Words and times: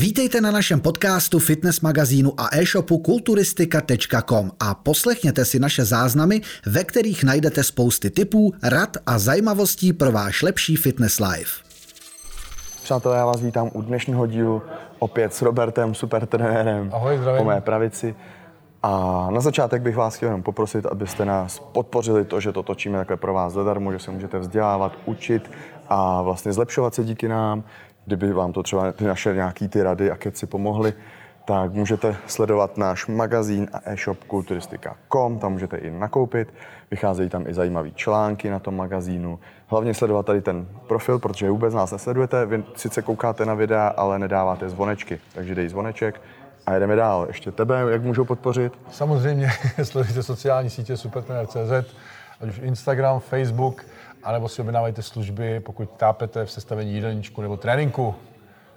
Vítejte 0.00 0.40
na 0.40 0.50
našem 0.50 0.80
podcastu, 0.80 1.38
fitness 1.38 1.80
magazínu 1.80 2.32
a 2.40 2.48
e-shopu 2.52 2.98
kulturistika.com 2.98 4.50
a 4.60 4.74
poslechněte 4.74 5.44
si 5.44 5.58
naše 5.58 5.84
záznamy, 5.84 6.40
ve 6.66 6.84
kterých 6.84 7.24
najdete 7.24 7.64
spousty 7.64 8.10
tipů, 8.10 8.52
rad 8.62 8.96
a 9.06 9.18
zajímavostí 9.18 9.92
pro 9.92 10.12
váš 10.12 10.42
lepší 10.42 10.76
fitness 10.76 11.20
life. 11.20 11.64
Přátelé, 12.82 13.16
já 13.16 13.26
vás 13.26 13.40
vítám 13.40 13.70
u 13.74 13.82
dnešního 13.82 14.26
dílu 14.26 14.62
opět 14.98 15.34
s 15.34 15.42
Robertem, 15.42 15.94
supertrenérem 15.94 16.90
Ahoj, 16.92 17.18
zdravím. 17.18 17.38
po 17.38 17.44
mé 17.44 17.60
pravici. 17.60 18.14
A 18.82 19.26
na 19.30 19.40
začátek 19.40 19.82
bych 19.82 19.96
vás 19.96 20.16
chtěl 20.16 20.28
jenom 20.28 20.42
poprosit, 20.42 20.86
abyste 20.86 21.24
nás 21.24 21.58
podpořili 21.58 22.24
to, 22.24 22.40
že 22.40 22.52
to 22.52 22.62
točíme 22.62 22.98
takhle 22.98 23.16
pro 23.16 23.34
vás 23.34 23.52
zadarmo, 23.52 23.92
že 23.92 23.98
se 23.98 24.10
můžete 24.10 24.38
vzdělávat, 24.38 24.92
učit 25.04 25.50
a 25.88 26.22
vlastně 26.22 26.52
zlepšovat 26.52 26.94
se 26.94 27.04
díky 27.04 27.28
nám. 27.28 27.64
Kdyby 28.10 28.32
vám 28.32 28.52
to 28.52 28.62
třeba 28.62 28.92
ty 28.92 29.04
naše 29.04 29.34
nějaký 29.34 29.68
ty 29.68 29.82
rady 29.82 30.10
a 30.10 30.16
keci 30.16 30.46
pomohly, 30.46 30.92
tak 31.44 31.72
můžete 31.72 32.16
sledovat 32.26 32.76
náš 32.76 33.06
magazín 33.06 33.68
a 33.72 33.80
e-shop 33.84 34.24
kulturistika.com, 34.24 35.38
tam 35.38 35.52
můžete 35.52 35.76
i 35.76 35.90
nakoupit. 35.90 36.54
Vycházejí 36.90 37.28
tam 37.28 37.46
i 37.46 37.54
zajímavé 37.54 37.90
články 37.90 38.50
na 38.50 38.58
tom 38.58 38.76
magazínu. 38.76 39.38
Hlavně 39.66 39.94
sledovat 39.94 40.26
tady 40.26 40.40
ten 40.40 40.66
profil, 40.88 41.18
protože 41.18 41.50
vůbec 41.50 41.74
nás 41.74 41.92
nesledujete. 41.92 42.46
Vy 42.46 42.64
sice 42.76 43.02
koukáte 43.02 43.46
na 43.46 43.54
videa, 43.54 43.88
ale 43.88 44.18
nedáváte 44.18 44.68
zvonečky. 44.68 45.20
Takže 45.34 45.54
dej 45.54 45.68
zvoneček 45.68 46.20
a 46.66 46.74
jedeme 46.74 46.96
dál. 46.96 47.24
Ještě 47.28 47.52
tebe, 47.52 47.84
jak 47.90 48.02
můžou 48.02 48.24
podpořit? 48.24 48.72
Samozřejmě 48.90 49.50
sledujte 49.82 50.22
sociální 50.22 50.70
sítě 50.70 50.96
supertrener.cz, 50.96 51.94
ať 52.40 52.48
už 52.48 52.58
Instagram, 52.58 53.20
Facebook, 53.20 53.84
anebo 54.22 54.48
si 54.48 54.62
objednávajte 54.62 55.02
služby, 55.02 55.60
pokud 55.60 55.90
tápete 55.90 56.44
v 56.44 56.50
sestavení 56.50 56.92
jídelníčku 56.94 57.42
nebo 57.42 57.56
tréninku, 57.56 58.14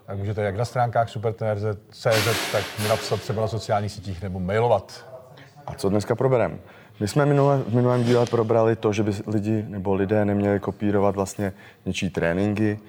tak 0.05 0.17
můžete 0.17 0.43
jak 0.43 0.57
na 0.57 0.65
stránkách 0.65 1.09
supertrener.cz, 1.09 2.51
tak 2.51 2.63
mi 2.81 2.87
napsat 2.87 3.21
třeba 3.21 3.41
na 3.41 3.47
sociálních 3.47 3.91
sítích 3.91 4.21
nebo 4.21 4.39
mailovat. 4.39 5.05
A 5.65 5.73
co 5.73 5.89
dneska 5.89 6.15
probereme? 6.15 6.57
My 6.99 7.07
jsme 7.07 7.25
minule, 7.25 7.57
v 7.57 7.75
minulém 7.75 8.03
díle 8.03 8.25
probrali 8.25 8.75
to, 8.75 8.93
že 8.93 9.03
by 9.03 9.11
lidi 9.27 9.65
nebo 9.67 9.93
lidé 9.93 10.25
neměli 10.25 10.59
kopírovat 10.59 11.15
vlastně 11.15 11.53
něčí 11.85 12.09
tréninky 12.09 12.79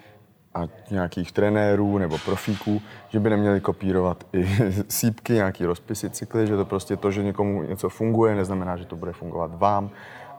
a 0.55 0.61
nějakých 0.91 1.33
trenérů 1.33 1.99
nebo 1.99 2.19
profíků, 2.19 2.83
že 3.09 3.21
by 3.21 3.31
neměli 3.31 3.61
kopírovat 3.61 4.25
i 4.33 4.49
sípky, 4.89 5.33
nějaký 5.33 5.65
rozpisy, 5.65 6.11
cykly, 6.11 6.47
že 6.47 6.57
to 6.57 6.65
prostě 6.65 6.97
to, 6.97 7.11
že 7.11 7.23
někomu 7.23 7.63
něco 7.63 7.89
funguje, 7.89 8.35
neznamená, 8.35 8.77
že 8.77 8.85
to 8.85 8.97
bude 8.97 9.13
fungovat 9.13 9.51
vám. 9.55 9.91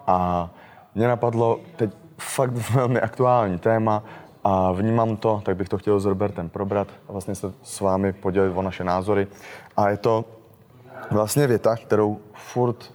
A 0.08 0.50
mě 0.96 1.08
napadlo 1.08 1.60
teď 1.76 1.90
fakt 2.18 2.72
velmi 2.74 3.02
aktuální 3.02 3.60
téma 3.60 4.04
a 4.44 4.72
vnímám 4.72 5.18
to, 5.18 5.42
tak 5.46 5.58
bych 5.58 5.70
to 5.70 5.78
chtěl 5.78 6.00
s 6.00 6.06
Robertem 6.06 6.50
probrat 6.50 6.88
a 7.10 7.12
vlastně 7.12 7.36
se 7.36 7.54
s 7.64 7.82
vámi 7.82 8.14
podělit 8.14 8.54
o 8.56 8.62
naše 8.62 8.84
názory. 8.84 9.28
A 9.78 9.90
je 9.90 9.98
to 9.98 10.26
vlastně 11.12 11.48
věta, 11.48 11.76
kterou 11.76 12.18
furt 12.34 12.94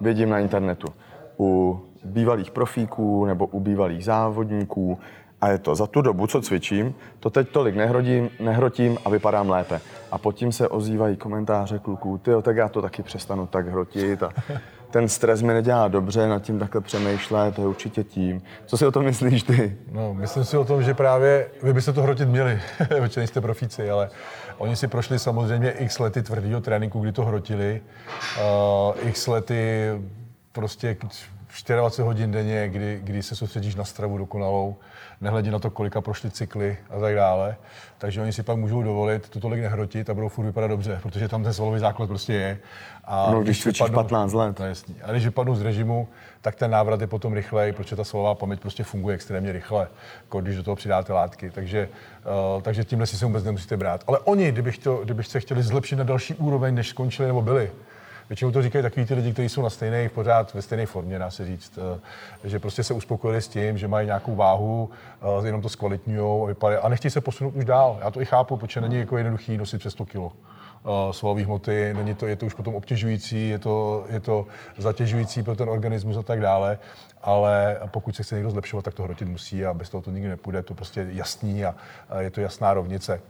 vidím 0.00 0.30
na 0.30 0.38
internetu. 0.38 0.88
U 1.38 1.80
bývalých 2.04 2.50
profíků 2.50 3.24
nebo 3.24 3.46
u 3.46 3.60
bývalých 3.60 4.04
závodníků. 4.04 4.98
A 5.40 5.48
je 5.48 5.58
to 5.58 5.74
za 5.74 5.86
tu 5.86 6.02
dobu, 6.02 6.26
co 6.26 6.42
cvičím, 6.42 6.94
to 7.20 7.30
teď 7.30 7.48
tolik 7.48 7.76
nehrodím, 7.76 8.30
nehrotím 8.40 8.98
a 9.04 9.10
vypadám 9.10 9.50
lépe. 9.50 9.80
A 10.12 10.18
pod 10.18 10.32
tím 10.32 10.52
se 10.52 10.68
ozývají 10.68 11.16
komentáře 11.16 11.78
kluků, 11.78 12.18
ty 12.18 12.30
tak 12.42 12.56
já 12.56 12.68
to 12.68 12.82
taky 12.82 13.02
přestanu 13.02 13.46
tak 13.46 13.68
hrotit 13.68 14.22
a 14.22 14.32
ten 14.90 15.08
stres 15.08 15.42
mi 15.42 15.54
nedělá 15.54 15.88
dobře, 15.88 16.28
nad 16.28 16.42
tím 16.42 16.58
takhle 16.58 16.80
přemýšlet, 16.80 17.54
to 17.54 17.60
je 17.62 17.68
určitě 17.68 18.04
tím. 18.04 18.42
Co 18.66 18.76
si 18.76 18.86
o 18.86 18.90
tom 18.90 19.04
myslíš 19.04 19.42
ty? 19.42 19.76
No, 19.92 20.14
myslím 20.14 20.44
si 20.44 20.56
o 20.56 20.64
tom, 20.64 20.82
že 20.82 20.94
právě 20.94 21.46
vy 21.62 21.72
byste 21.72 21.92
to 21.92 22.02
hrotit 22.02 22.28
měli, 22.28 22.60
protože 22.88 23.20
nejste 23.20 23.40
profíci, 23.40 23.90
ale 23.90 24.10
oni 24.58 24.76
si 24.76 24.88
prošli 24.88 25.18
samozřejmě 25.18 25.70
x 25.70 25.98
lety 25.98 26.22
tvrdého 26.22 26.60
tréninku, 26.60 27.00
kdy 27.00 27.12
to 27.12 27.24
hrotili, 27.24 27.80
uh, 28.36 29.08
x 29.08 29.26
lety 29.26 29.90
prostě 30.52 30.96
24 31.48 32.06
hodin 32.06 32.30
denně, 32.30 32.68
kdy, 32.68 33.00
kdy 33.02 33.22
se 33.22 33.36
soustředíš 33.36 33.74
na 33.74 33.84
stravu 33.84 34.18
dokonalou, 34.18 34.76
nehledě 35.20 35.50
na 35.50 35.58
to, 35.58 35.70
kolika 35.70 36.00
prošly 36.00 36.30
cykly 36.30 36.76
a 36.90 37.00
tak 37.00 37.14
dále. 37.14 37.56
Takže 37.98 38.22
oni 38.22 38.32
si 38.32 38.42
pak 38.42 38.56
můžou 38.56 38.82
dovolit 38.82 39.28
to 39.28 39.40
tolik 39.40 39.60
nehrotit 39.60 40.10
a 40.10 40.14
budou 40.14 40.28
furt 40.28 40.44
vypadat 40.44 40.68
dobře, 40.68 40.98
protože 41.02 41.28
tam 41.28 41.42
ten 41.42 41.52
svalový 41.52 41.80
základ 41.80 42.06
prostě 42.06 42.32
je. 42.32 42.58
A 43.04 43.30
no, 43.30 43.42
když 43.42 43.62
cvičíš 43.62 43.90
15 43.90 44.32
let. 44.32 44.56
To 44.56 44.62
je 44.62 44.68
jasný. 44.68 44.96
A 45.02 45.12
když 45.12 45.24
vypadnou 45.24 45.54
z 45.54 45.62
režimu, 45.62 46.08
tak 46.40 46.54
ten 46.54 46.70
návrat 46.70 47.00
je 47.00 47.06
potom 47.06 47.32
rychlej, 47.32 47.72
protože 47.72 47.96
ta 47.96 48.04
svalová 48.04 48.34
paměť 48.34 48.60
prostě 48.60 48.84
funguje 48.84 49.14
extrémně 49.14 49.52
rychle, 49.52 49.88
jako 50.24 50.40
když 50.40 50.56
do 50.56 50.62
toho 50.62 50.76
přidáte 50.76 51.12
látky. 51.12 51.50
Takže, 51.50 51.88
uh, 52.56 52.62
takže 52.62 52.84
tímhle 52.84 53.06
si 53.06 53.16
se 53.16 53.26
vůbec 53.26 53.44
nemusíte 53.44 53.76
brát. 53.76 54.04
Ale 54.06 54.18
oni, 54.18 54.52
kdyby, 54.52 54.72
chtěl, 54.72 54.96
kdyby 55.04 55.24
se 55.24 55.40
chtěli 55.40 55.62
zlepšit 55.62 55.96
na 55.96 56.04
další 56.04 56.34
úroveň, 56.34 56.74
než 56.74 56.88
skončili 56.88 57.28
nebo 57.28 57.42
byli, 57.42 57.70
Většinou 58.28 58.50
to 58.50 58.62
říkají 58.62 58.82
takový 58.82 59.06
ty 59.06 59.14
lidi, 59.14 59.32
kteří 59.32 59.48
jsou 59.48 59.62
na 59.62 59.70
stejné, 59.70 60.08
pořád 60.08 60.54
ve 60.54 60.62
stejné 60.62 60.86
formě, 60.86 61.18
dá 61.18 61.30
se 61.30 61.46
říct, 61.46 61.78
eh, 62.44 62.48
že 62.48 62.58
prostě 62.58 62.82
se 62.84 62.94
uspokojili 62.94 63.42
s 63.42 63.48
tím, 63.48 63.78
že 63.78 63.88
mají 63.88 64.06
nějakou 64.06 64.36
váhu, 64.36 64.90
eh, 65.42 65.46
jenom 65.46 65.62
to 65.62 65.68
zkvalitňují 65.68 66.54
a 66.82 66.88
nechtějí 66.88 67.10
se 67.10 67.20
posunout 67.20 67.54
už 67.56 67.64
dál. 67.64 67.98
Já 68.00 68.10
to 68.10 68.20
i 68.20 68.24
chápu, 68.24 68.56
protože 68.56 68.80
není 68.80 68.98
jako 68.98 69.16
jednoduchý 69.16 69.56
nosit 69.56 69.78
přes 69.78 69.92
100 69.92 70.04
kilo 70.04 70.32
eh, 70.32 71.12
svalové 71.12 71.44
hmoty, 71.44 71.94
není 71.94 72.14
to, 72.14 72.26
je 72.26 72.36
to 72.36 72.46
už 72.46 72.54
potom 72.54 72.74
obtěžující, 72.74 73.48
je 73.48 73.58
to, 73.58 74.06
je 74.10 74.20
to 74.20 74.46
zatěžující 74.78 75.42
pro 75.42 75.56
ten 75.56 75.68
organismus 75.68 76.16
a 76.16 76.22
tak 76.22 76.40
dále, 76.40 76.78
ale 77.22 77.80
pokud 77.86 78.16
se 78.16 78.22
chce 78.22 78.34
někdo 78.34 78.50
zlepšovat, 78.50 78.84
tak 78.84 78.94
to 78.94 79.02
hrotit 79.02 79.28
musí 79.28 79.66
a 79.66 79.74
bez 79.74 79.90
toho 79.90 80.02
to 80.02 80.10
nikdy 80.10 80.28
nepůjde, 80.28 80.62
to 80.62 80.74
prostě 80.74 81.06
jasný 81.10 81.64
a 81.64 81.74
je 82.20 82.30
to 82.30 82.40
jasná 82.40 82.74
rovnice. 82.74 83.20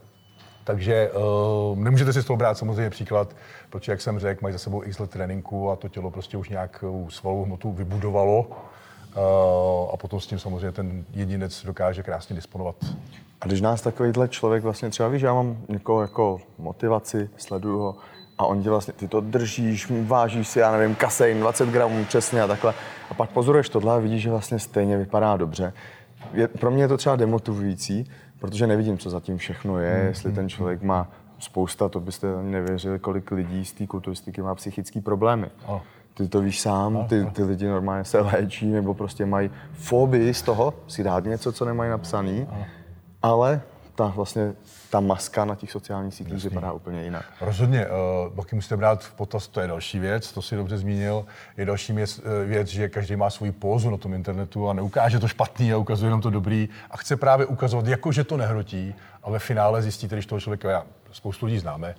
Takže 0.69 1.11
uh, 1.11 1.79
nemůžete 1.79 2.13
si 2.13 2.23
z 2.23 2.25
toho 2.25 2.37
brát 2.37 2.59
samozřejmě 2.59 2.91
příklad, 2.91 3.37
protože, 3.71 3.93
jak 3.93 4.01
jsem 4.01 4.19
řekl, 4.19 4.41
mají 4.43 4.53
za 4.53 4.59
sebou 4.59 4.85
x 4.85 4.99
let 4.99 5.11
tréninku 5.11 5.71
a 5.71 5.77
to 5.77 5.89
tělo 5.89 6.11
prostě 6.11 6.37
už 6.37 6.49
nějakou 6.49 7.11
svalovou 7.11 7.45
hmotu 7.45 7.73
vybudovalo. 7.73 8.41
Uh, 8.41 8.55
a 9.93 9.97
potom 9.97 10.21
s 10.21 10.27
tím 10.27 10.39
samozřejmě 10.39 10.73
ten 10.73 11.05
jedinec 11.15 11.65
dokáže 11.65 12.03
krásně 12.03 12.37
disponovat. 12.37 12.77
A 13.41 13.47
když 13.47 13.61
nás 13.61 13.83
takovýhle 13.83 14.29
člověk 14.29 14.63
vlastně 14.63 14.91
třeba 14.91 15.09
víš, 15.09 15.23
já 15.23 15.35
mám 15.35 15.57
někoho 15.69 16.01
jako 16.01 16.41
motivaci, 16.59 17.31
sleduju 17.37 17.79
ho, 17.79 17.97
a 18.39 18.47
on 18.47 18.63
tě 18.63 18.71
vlastně, 18.71 18.93
ty 18.93 19.09
to 19.09 19.21
držíš, 19.21 19.93
vážíš 20.07 20.49
si, 20.49 20.59
já 20.59 20.73
nevím, 20.73 20.95
kasein, 20.95 21.41
20 21.41 21.69
gramů 21.69 22.05
přesně 22.05 22.43
a 22.43 22.47
takhle. 22.47 22.75
A 23.11 23.15
pak 23.15 23.31
pozoruješ 23.31 23.69
tohle 23.69 23.95
a 23.95 23.99
vidíš, 23.99 24.23
že 24.23 24.31
vlastně 24.31 24.59
stejně 24.59 24.97
vypadá 24.97 25.37
dobře. 25.37 25.73
Je, 26.33 26.49
pro 26.49 26.71
mě 26.71 26.83
je 26.83 26.89
to 26.89 26.97
třeba 26.97 27.17
demotivující, 27.17 28.11
protože 28.39 28.67
nevidím, 28.67 28.99
co 28.99 29.11
zatím 29.11 29.39
všechno 29.39 29.79
je, 29.79 29.95
hmm. 29.95 30.07
jestli 30.07 30.33
ten 30.33 30.49
člověk 30.49 30.83
má 30.83 31.09
spousta, 31.39 31.89
to 31.89 32.01
byste 32.01 32.35
ani 32.35 32.51
nevěřili, 32.51 32.99
kolik 32.99 33.31
lidí 33.31 33.65
z 33.65 33.73
té 33.73 33.87
kulturistiky 33.87 34.43
má 34.43 34.55
psychické 34.55 35.01
problémy. 35.01 35.47
Oh. 35.67 35.81
Ty 36.15 36.29
to 36.29 36.41
víš 36.41 36.61
sám, 36.61 37.07
ty, 37.09 37.25
ty 37.33 37.45
lidi 37.45 37.67
normálně 37.67 38.05
se 38.05 38.21
léčí 38.21 38.67
nebo 38.67 38.95
prostě 38.95 39.27
mají 39.27 39.51
fobii 39.73 40.35
z 40.35 40.43
toho 40.43 40.75
si 40.89 41.05
dát 41.05 41.25
něco, 41.25 41.53
co 41.53 41.65
nemají 41.65 41.91
napsaný, 41.91 42.47
ale 43.23 43.61
ta 43.99 44.07
vlastně 44.07 44.55
ta 44.91 45.01
maska 45.01 45.45
na 45.45 45.55
těch 45.55 45.71
sociálních 45.73 46.15
sítích 46.15 46.33
Jasný. 46.33 46.49
vypadá 46.49 46.73
úplně 46.73 47.05
jinak. 47.05 47.25
Rozhodně, 47.41 47.87
uh, 47.87 48.37
taky 48.37 48.55
musíte 48.55 48.77
brát 48.77 49.05
v 49.05 49.13
potaz, 49.13 49.49
to 49.49 49.61
je 49.61 49.69
další 49.69 49.99
věc, 49.99 50.33
to 50.33 50.43
si 50.43 50.57
dobře 50.57 50.79
zmínil. 50.79 51.27
Je 51.57 51.65
další 51.65 51.93
věc, 51.93 52.21
eh, 52.43 52.47
věc, 52.47 52.69
že 52.69 52.89
každý 52.89 53.17
má 53.17 53.31
svoji 53.31 53.53
pózu 53.53 53.91
na 53.91 53.97
tom 53.97 54.15
internetu 54.15 54.69
a 54.69 54.73
neukáže 54.73 55.19
to 55.19 55.29
špatný 55.29 55.73
a 55.73 55.77
ukazuje 55.77 56.07
jenom 56.07 56.21
to 56.21 56.31
dobrý 56.31 56.69
a 56.91 56.97
chce 56.97 57.17
právě 57.17 57.47
ukazovat, 57.47 57.87
jako 57.87 58.13
že 58.13 58.25
to 58.25 58.37
nehrotí 58.37 58.95
a 59.23 59.31
ve 59.31 59.39
finále 59.39 59.83
zjistíte, 59.83 60.17
když 60.17 60.27
toho 60.27 60.41
člověka, 60.41 60.71
já 60.71 60.87
spoustu 61.13 61.47
lidí 61.47 61.59
známe, 61.59 61.95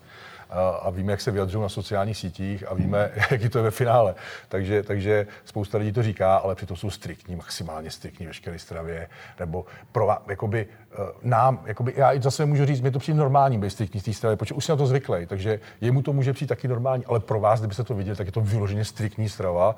a 0.82 0.90
víme, 0.90 1.12
jak 1.12 1.22
se 1.22 1.32
vyjadřují 1.32 1.62
na 1.62 1.70
sociálních 1.70 2.18
sítích 2.18 2.64
a 2.68 2.74
víme, 2.74 3.12
jaký 3.32 3.50
to 3.50 3.58
je 3.58 3.64
ve 3.64 3.72
finále. 3.72 4.16
Takže, 4.50 4.84
takže 4.84 5.28
spousta 5.46 5.78
lidí 5.78 5.92
to 5.92 6.04
říká, 6.04 6.36
ale 6.36 6.56
přitom 6.56 6.78
jsou 6.78 6.90
striktní, 6.90 7.36
maximálně 7.36 7.92
striktní 7.92 8.26
veškeré 8.26 8.60
stravě, 8.60 9.08
nebo 9.40 9.66
pro, 9.92 10.18
jakoby, 10.28 10.68
eh, 10.92 10.96
nám, 11.24 11.60
jakoby, 11.66 11.94
já 11.98 12.14
i 12.14 12.22
zase 12.22 12.46
můžu 12.46 12.66
říct, 12.66 12.82
mi 12.82 12.92
to 12.92 13.00
přijde 13.00 13.20
normální 13.20 13.58
být 13.58 13.70
striktní 13.70 14.00
v 14.00 14.04
té 14.04 14.14
stravě, 14.14 14.38
protože 14.38 14.54
už 14.54 14.66
jsem 14.66 14.74
na 14.74 14.78
to 14.78 14.88
zvyklý, 14.88 15.25
takže 15.25 15.60
jemu 15.81 16.01
to 16.01 16.13
může 16.13 16.34
přijít 16.34 16.48
taky 16.48 16.68
normální, 16.68 17.06
ale 17.06 17.19
pro 17.19 17.40
vás, 17.40 17.60
kdybyste 17.60 17.84
to 17.84 17.94
viděli, 17.96 18.18
tak 18.18 18.28
je 18.28 18.31
to 18.31 18.42
vyloženě 18.42 18.86
striktní 18.86 19.30
strava, 19.30 19.75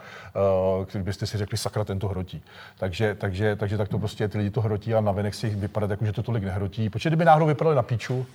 uh, 0.77 0.85
kdybyste 0.91 1.25
si 1.27 1.37
řekli, 1.37 1.57
sakra, 1.57 1.83
ten 1.83 1.99
to 1.99 2.07
hrotí. 2.07 2.43
Takže, 2.79 3.15
takže, 3.15 3.55
takže 3.55 3.77
tak 3.77 3.89
to 3.89 3.99
prostě 3.99 4.27
ty 4.27 4.37
lidi 4.37 4.49
to 4.49 4.61
hrotí 4.61 4.93
a 4.93 5.01
navenek 5.01 5.33
si 5.33 5.49
vypadat, 5.49 5.89
jako 5.89 6.05
že 6.05 6.11
to 6.11 6.23
tolik 6.23 6.43
nehrotí. 6.43 6.89
Protože 6.89 7.09
kdyby 7.09 7.25
náhodou 7.25 7.45
vypadali 7.45 7.75
na 7.75 7.83
píču, 7.83 8.25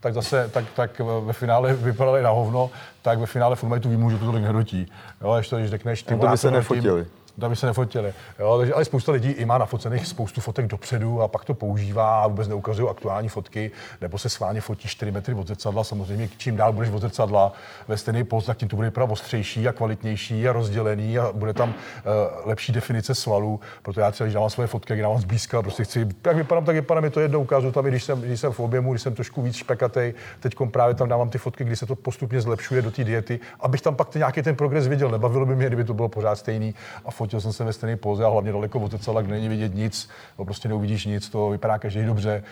tak 0.00 0.14
zase 0.14 0.50
tak, 0.52 0.64
tak 0.76 1.00
ve 1.24 1.32
finále 1.32 1.74
vypadali 1.74 2.22
na 2.22 2.30
hovno, 2.30 2.70
tak 3.02 3.18
ve 3.18 3.26
finále 3.26 3.56
furt 3.56 3.68
mají 3.68 3.82
tu 3.82 3.88
výjimku, 3.88 4.10
že 4.10 4.18
to 4.18 4.24
tolik 4.24 4.42
nehrotí. 4.42 4.86
Jo, 5.20 5.30
až 5.30 5.48
to, 5.48 5.56
když 5.56 5.70
řekneš, 5.70 6.02
ty 6.02 6.16
to 6.16 6.26
by 6.26 6.38
se 6.38 6.50
nefotili. 6.50 7.06
Aby 7.42 7.56
se 7.56 7.66
nefotili. 7.66 8.14
Jo, 8.38 8.58
takže, 8.58 8.74
ale 8.74 8.84
spousta 8.84 9.12
lidí 9.12 9.30
i 9.30 9.44
má 9.44 9.58
nafocených 9.58 10.06
spoustu 10.06 10.40
fotek 10.40 10.66
dopředu 10.66 11.22
a 11.22 11.28
pak 11.28 11.44
to 11.44 11.54
používá 11.54 12.22
a 12.22 12.26
vůbec 12.26 12.48
neukazují 12.48 12.88
aktuální 12.90 13.28
fotky, 13.28 13.70
nebo 14.00 14.18
se 14.18 14.28
schválně 14.28 14.60
fotí 14.60 14.88
4 14.88 15.12
metry 15.12 15.34
od 15.34 15.46
zrcadla. 15.46 15.84
Samozřejmě, 15.84 16.28
čím 16.36 16.56
dál 16.56 16.72
budeš 16.72 16.90
od 16.90 17.00
zrcadla 17.00 17.52
ve 17.88 17.96
stejný 17.96 18.24
post, 18.24 18.46
tak 18.46 18.56
tím 18.56 18.68
to 18.68 18.76
bude 18.76 18.88
vypadat 18.88 19.10
ostřejší 19.10 19.68
a 19.68 19.72
kvalitnější 19.72 20.48
a 20.48 20.52
rozdělený 20.52 21.18
a 21.18 21.32
bude 21.32 21.52
tam 21.52 21.68
uh, 21.68 21.74
lepší 22.44 22.72
definice 22.72 23.14
svalů. 23.14 23.60
Proto 23.82 24.00
já 24.00 24.10
třeba, 24.10 24.26
když 24.26 24.34
dávám 24.34 24.50
svoje 24.50 24.66
fotky, 24.66 24.92
jak 24.92 25.00
dávám 25.00 25.20
zblízka, 25.20 25.62
prostě 25.62 25.84
chci, 25.84 26.08
jak 26.26 26.36
vypadám, 26.36 26.64
tak 26.64 26.74
vypadám, 26.74 27.04
mi 27.04 27.10
to 27.10 27.20
jednou 27.20 27.40
ukážu 27.40 27.72
tam, 27.72 27.84
když 27.84 28.04
jsem, 28.04 28.20
když 28.20 28.40
jsem 28.40 28.52
v 28.52 28.60
objemu, 28.60 28.92
když 28.92 29.02
jsem 29.02 29.14
trošku 29.14 29.42
víc 29.42 29.56
špekatej, 29.56 30.14
teď 30.40 30.54
právě 30.70 30.94
tam 30.94 31.08
dávám 31.08 31.30
ty 31.30 31.38
fotky, 31.38 31.64
kdy 31.64 31.76
se 31.76 31.86
to 31.86 31.96
postupně 31.96 32.40
zlepšuje 32.40 32.82
do 32.82 32.90
té 32.90 33.04
diety, 33.04 33.40
abych 33.60 33.80
tam 33.80 33.96
pak 33.96 34.08
ty, 34.08 34.18
nějaký 34.18 34.42
ten 34.42 34.56
progres 34.56 34.86
viděl. 34.86 35.10
Nebavilo 35.10 35.46
by 35.46 35.56
mě, 35.56 35.66
kdyby 35.66 35.84
to 35.84 35.94
bylo 35.94 36.08
pořád 36.08 36.36
stejný 36.36 36.74
a 37.04 37.10
fotil 37.24 37.40
jsem 37.40 37.52
se 37.52 37.64
ve 37.64 37.72
stejné 37.72 37.96
poze 37.96 38.24
a 38.24 38.28
hlavně 38.28 38.52
daleko 38.52 38.80
od 38.80 38.92
kde 38.92 39.34
není 39.34 39.48
vidět 39.48 39.74
nic, 39.74 40.08
no 40.38 40.44
prostě 40.44 40.68
neuvidíš 40.68 41.06
nic, 41.06 41.28
to 41.28 41.50
vypadá 41.50 41.78
každý 41.78 42.04
dobře. 42.04 42.42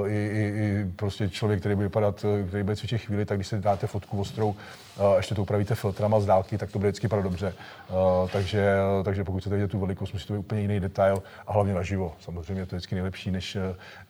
Uh, 0.00 0.08
i, 0.08 0.14
i, 0.14 0.42
i, 0.42 0.92
prostě 0.96 1.28
člověk, 1.28 1.60
který 1.60 1.74
bude 1.74 1.86
vypadat, 1.86 2.24
který 2.48 2.62
bude 2.62 2.76
cvičit 2.76 3.00
chvíli, 3.00 3.24
tak 3.24 3.38
když 3.38 3.46
si 3.46 3.58
dáte 3.58 3.86
fotku 3.86 4.20
ostrou, 4.20 4.48
uh, 4.48 5.16
ještě 5.16 5.34
to 5.34 5.42
upravíte 5.42 5.74
filtrama 5.74 6.20
z 6.20 6.26
dálky, 6.26 6.58
tak 6.58 6.70
to 6.72 6.78
bude 6.78 6.90
vždycky 6.90 7.08
dobře. 7.22 7.54
Uh, 7.88 8.30
takže, 8.30 8.76
takže 9.04 9.24
pokud 9.24 9.40
chcete 9.40 9.56
vidět 9.56 9.70
tu 9.70 9.78
velikost, 9.78 10.12
musí 10.12 10.26
to 10.26 10.32
být 10.32 10.38
úplně 10.38 10.60
jiný 10.60 10.80
detail 10.80 11.22
a 11.46 11.52
hlavně 11.52 11.74
naživo. 11.74 12.12
Samozřejmě 12.20 12.66
to 12.66 12.74
je 12.74 12.78
vždycky 12.78 12.94
nejlepší, 12.94 13.30
než, 13.30 13.56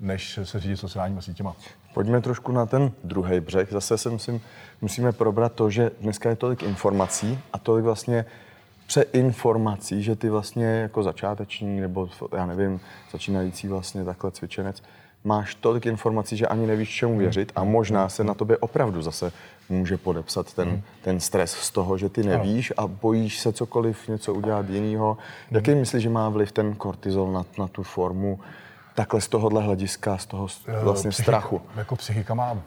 než 0.00 0.38
se 0.42 0.60
řídit 0.60 0.76
sociálními 0.76 1.22
sítěma. 1.22 1.56
Pojďme 1.94 2.20
trošku 2.20 2.52
na 2.52 2.66
ten 2.66 2.92
druhý 3.04 3.40
břeh. 3.40 3.68
Zase 3.70 3.98
se 3.98 4.10
musím, 4.10 4.40
musíme 4.80 5.12
probrat 5.12 5.52
to, 5.52 5.70
že 5.70 5.90
dneska 6.00 6.28
je 6.28 6.36
tolik 6.36 6.62
informací 6.62 7.38
a 7.52 7.58
tolik 7.58 7.84
vlastně 7.84 8.24
přeinformací, 8.88 10.02
že 10.02 10.16
ty 10.16 10.30
vlastně 10.30 10.66
jako 10.66 11.02
začáteční 11.02 11.80
nebo 11.80 12.08
já 12.36 12.46
nevím, 12.46 12.80
začínající 13.12 13.68
vlastně 13.68 14.04
takhle 14.04 14.30
cvičenec, 14.30 14.82
máš 15.24 15.54
tolik 15.54 15.86
informací, 15.86 16.36
že 16.36 16.46
ani 16.46 16.66
nevíš, 16.66 16.90
čemu 16.90 17.12
hmm. 17.12 17.20
věřit 17.20 17.52
a 17.56 17.64
možná 17.64 18.08
se 18.08 18.24
na 18.24 18.34
tobě 18.34 18.56
opravdu 18.56 19.02
zase 19.02 19.32
může 19.68 19.96
podepsat 19.96 20.54
ten, 20.54 20.68
hmm. 20.68 20.82
ten 21.02 21.20
stres 21.20 21.52
z 21.52 21.70
toho, 21.70 21.98
že 21.98 22.08
ty 22.08 22.22
nevíš 22.22 22.72
a 22.76 22.86
bojíš 22.86 23.38
se 23.38 23.52
cokoliv 23.52 24.08
něco 24.08 24.34
udělat 24.34 24.68
jiného. 24.68 25.18
Jaký 25.50 25.74
myslíš, 25.74 26.02
že 26.02 26.08
má 26.08 26.28
vliv 26.28 26.52
ten 26.52 26.74
kortizol 26.74 27.32
na, 27.32 27.44
na 27.58 27.68
tu 27.68 27.82
formu 27.82 28.40
takhle 28.94 29.20
z 29.20 29.28
tohohle 29.28 29.62
hlediska, 29.62 30.18
z 30.18 30.26
toho 30.26 30.46
eh, 30.66 30.84
vlastně 30.84 31.10
Psychika, 31.10 31.24
strachu? 31.24 31.60
Jako 31.76 31.96
psychika 31.96 32.34
má 32.34 32.62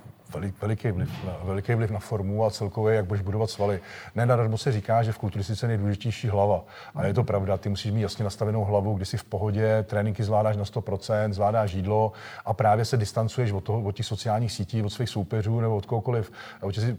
veliký 0.61 0.91
vliv, 0.91 1.09
veliký 1.43 1.75
vliv 1.75 1.91
na 1.91 1.99
formu 1.99 2.45
a 2.45 2.49
celkově, 2.49 2.95
jak 2.95 3.05
budeš 3.05 3.21
budovat 3.21 3.49
svaly. 3.49 3.79
Ne 4.15 4.25
nadarmo 4.25 4.57
se 4.57 4.71
říká, 4.71 5.03
že 5.03 5.11
v 5.11 5.17
kulturistice 5.17 5.65
je 5.65 5.67
nejdůležitější 5.67 6.27
hlava. 6.27 6.63
A 6.95 7.05
je 7.05 7.13
to 7.13 7.23
pravda, 7.23 7.57
ty 7.57 7.69
musíš 7.69 7.91
mít 7.91 8.01
jasně 8.01 8.23
nastavenou 8.23 8.63
hlavu, 8.63 8.93
kdy 8.93 9.05
jsi 9.05 9.17
v 9.17 9.23
pohodě, 9.23 9.83
tréninky 9.83 10.23
zvládáš 10.23 10.57
na 10.57 10.63
100%, 10.63 11.33
zvládáš 11.33 11.73
jídlo 11.73 12.11
a 12.45 12.53
právě 12.53 12.85
se 12.85 12.97
distancuješ 12.97 13.51
od, 13.51 13.63
toho, 13.63 13.81
od 13.81 13.95
těch 13.95 14.05
sociálních 14.05 14.51
sítí, 14.51 14.83
od 14.83 14.89
svých 14.89 15.09
soupeřů 15.09 15.59
nebo 15.59 15.75
od 15.75 15.85
kohokoliv. 15.85 16.31
A 16.61 16.71
si 16.71 16.97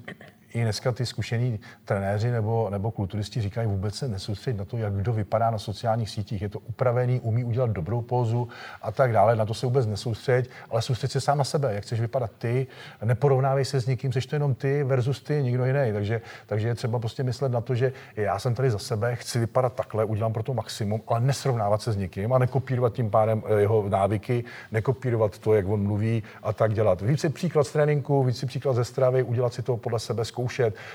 i 0.54 0.62
dneska 0.62 0.92
ty 0.92 1.06
zkušení 1.06 1.60
trenéři 1.84 2.30
nebo, 2.30 2.70
nebo 2.70 2.90
kulturisti 2.90 3.40
říkají, 3.40 3.68
vůbec 3.68 3.94
se 3.94 4.08
nesoustředit 4.08 4.58
na 4.58 4.64
to, 4.64 4.76
jak 4.76 4.92
kdo 4.92 5.12
vypadá 5.12 5.50
na 5.50 5.58
sociálních 5.58 6.10
sítích. 6.10 6.42
Je 6.42 6.48
to 6.48 6.58
upravený, 6.58 7.20
umí 7.20 7.44
udělat 7.44 7.70
dobrou 7.70 8.02
pózu 8.02 8.48
a 8.82 8.92
tak 8.92 9.12
dále. 9.12 9.36
Na 9.36 9.46
to 9.46 9.54
se 9.54 9.66
vůbec 9.66 9.86
nesoustředit, 9.86 10.50
ale 10.70 10.82
soustředit 10.82 11.12
se 11.12 11.20
sám 11.20 11.38
na 11.38 11.44
sebe, 11.44 11.74
jak 11.74 11.82
chceš 11.82 12.00
vypadat 12.00 12.30
ty. 12.38 12.66
Neporovnávej 13.04 13.64
se 13.64 13.80
s 13.80 13.86
nikým, 13.86 14.12
jsi 14.12 14.20
to 14.20 14.36
jenom 14.36 14.54
ty 14.54 14.84
versus 14.84 15.22
ty, 15.22 15.42
nikdo 15.42 15.64
jiný. 15.64 15.92
Takže, 15.92 16.20
takže 16.46 16.68
je 16.68 16.74
třeba 16.74 16.98
prostě 16.98 17.22
myslet 17.22 17.52
na 17.52 17.60
to, 17.60 17.74
že 17.74 17.92
já 18.16 18.38
jsem 18.38 18.54
tady 18.54 18.70
za 18.70 18.78
sebe, 18.78 19.16
chci 19.16 19.38
vypadat 19.38 19.72
takhle, 19.72 20.04
udělám 20.04 20.32
pro 20.32 20.42
to 20.42 20.54
maximum, 20.54 21.00
ale 21.08 21.20
nesrovnávat 21.20 21.82
se 21.82 21.92
s 21.92 21.96
nikým 21.96 22.32
a 22.32 22.38
nekopírovat 22.38 22.92
tím 22.92 23.10
pádem 23.10 23.42
eh, 23.46 23.60
jeho 23.60 23.88
návyky, 23.88 24.44
nekopírovat 24.72 25.38
to, 25.38 25.54
jak 25.54 25.68
on 25.68 25.82
mluví 25.82 26.22
a 26.42 26.52
tak 26.52 26.74
dělat. 26.74 27.00
Víc 27.00 27.20
si 27.20 27.28
příklad 27.28 27.64
z 27.64 27.72
tréninku, 27.72 28.24
víc 28.24 28.38
si 28.38 28.46
příklad 28.46 28.76
ze 28.76 28.84
stravy, 28.84 29.22
udělat 29.22 29.54
si 29.54 29.62
to 29.62 29.76
podle 29.76 29.98
sebe. 29.98 30.24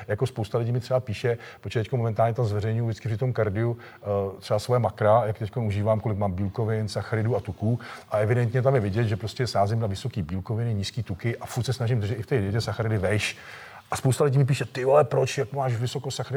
Jako 0.07 0.27
spousta 0.27 0.57
lidí 0.57 0.71
mi 0.71 0.79
třeba 0.79 0.99
píše, 0.99 1.37
protože 1.61 1.79
teď 1.79 1.91
momentálně 1.91 2.33
tam 2.33 2.45
zveřejňuji 2.45 2.87
vždycky 2.87 3.07
při 3.07 3.17
tom 3.17 3.33
kardiu 3.33 3.77
eh, 3.77 4.05
třeba 4.39 4.59
svoje 4.59 4.79
makra, 4.79 5.23
jak 5.25 5.37
teď 5.37 5.57
užívám, 5.57 5.99
kolik 5.99 6.17
mám 6.17 6.31
bílkovin, 6.31 6.87
sacharidů 6.87 7.35
a 7.35 7.39
tuků. 7.39 7.79
A 8.11 8.17
evidentně 8.17 8.61
tam 8.61 8.75
je 8.75 8.81
vidět, 8.81 9.03
že 9.03 9.15
prostě 9.15 9.47
sázím 9.47 9.79
na 9.79 9.87
vysoké 9.87 10.23
bílkoviny, 10.23 10.73
nízké 10.73 11.03
tuky 11.03 11.37
a 11.37 11.45
furt 11.45 11.63
se 11.63 11.73
snažím 11.73 11.99
držet 11.99 12.19
i 12.19 12.21
v 12.21 12.25
té 12.25 12.41
dietě 12.41 12.61
sacharidy 12.61 12.97
vejš. 12.97 13.37
A 13.91 13.95
spousta 13.95 14.23
lidí 14.23 14.37
mi 14.37 14.45
píše, 14.45 14.65
ty 14.65 14.85
vole, 14.85 15.03
proč, 15.03 15.37
jak 15.37 15.53
máš 15.53 15.73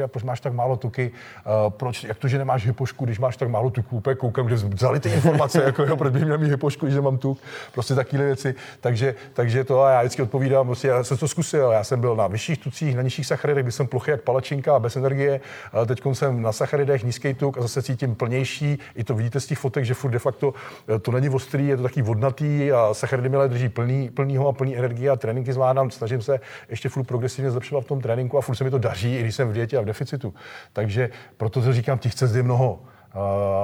a 0.03 0.07
proč 0.07 0.23
máš 0.23 0.39
tak 0.39 0.53
málo 0.53 0.77
tuky, 0.77 1.11
uh, 1.11 1.69
proč, 1.69 2.03
jak 2.03 2.17
to, 2.17 2.27
že 2.27 2.37
nemáš 2.37 2.65
hypošku, 2.65 3.05
když 3.05 3.19
máš 3.19 3.37
tak 3.37 3.49
málo 3.49 3.69
tuků, 3.69 3.97
úplně 3.97 4.15
koukám, 4.15 4.45
kde 4.45 4.55
vzali 4.55 4.99
ty 4.99 5.09
informace, 5.09 5.63
jako 5.65 5.83
jo, 5.83 5.97
proč 5.97 6.13
bych 6.13 6.23
měl 6.23 6.37
mít 6.37 6.49
hypošku, 6.49 6.85
když 6.85 6.95
nemám 6.95 7.17
tuk, 7.17 7.39
prostě 7.71 7.95
takové 7.95 8.25
věci. 8.25 8.55
Takže, 8.79 9.15
takže 9.33 9.63
to 9.63 9.83
a 9.83 9.91
já 9.91 9.99
vždycky 9.99 10.21
odpovídám, 10.21 10.65
prostě 10.65 10.87
já 10.87 11.03
jsem 11.03 11.17
to 11.17 11.27
zkusil, 11.27 11.71
já 11.71 11.83
jsem 11.83 12.01
byl 12.01 12.15
na 12.15 12.27
vyšších 12.27 12.57
tucích, 12.57 12.95
na 12.95 13.01
nižších 13.01 13.25
sacharidech, 13.27 13.63
kdy 13.63 13.71
jsem 13.71 13.87
plochý 13.87 14.11
jak 14.11 14.21
palačinka 14.21 14.75
a 14.75 14.79
bez 14.79 14.95
energie, 14.95 15.41
teď 15.85 16.01
jsem 16.13 16.41
na 16.41 16.51
sacharidech 16.51 17.03
nízký 17.03 17.33
tuk 17.33 17.57
a 17.57 17.61
zase 17.61 17.81
cítím 17.81 18.15
plnější, 18.15 18.79
i 18.95 19.03
to 19.03 19.15
vidíte 19.15 19.39
z 19.39 19.45
těch 19.45 19.59
fotek, 19.59 19.85
že 19.85 19.93
furt 19.93 20.11
de 20.11 20.19
facto 20.19 20.53
eh, 20.87 20.99
to 20.99 21.11
není 21.11 21.29
ostrý, 21.29 21.67
je 21.67 21.77
to 21.77 21.83
taky 21.83 22.01
vodnatý 22.01 22.71
a 22.71 22.93
sacharidy 22.93 23.29
mi 23.29 23.37
drží 23.47 23.69
plný, 23.69 24.09
plnýho 24.09 24.47
a 24.47 24.51
plný 24.51 24.77
energie 24.77 25.09
a 25.09 25.15
tréninky 25.15 25.53
zvládám, 25.53 25.91
snažím 25.91 26.21
se 26.21 26.39
ještě 26.69 26.89
furt 26.89 27.03
progresivně 27.03 27.40
agresivně 27.41 27.51
zlepšovat 27.51 27.81
v 27.81 27.87
tom 27.87 28.01
tréninku 28.01 28.37
a 28.37 28.41
furt 28.41 28.55
se 28.55 28.63
mi 28.63 28.69
to 28.69 28.77
daří, 28.77 29.15
i 29.15 29.21
když 29.21 29.35
jsem 29.35 29.49
v 29.49 29.53
dietě 29.53 29.77
a 29.77 29.81
v 29.81 29.85
deficitu. 29.85 30.33
Takže 30.73 31.09
proto 31.37 31.61
to 31.61 31.73
říkám, 31.73 31.99
těch 31.99 32.15
cest 32.15 32.35
je 32.35 32.43
mnoho. 32.43 32.79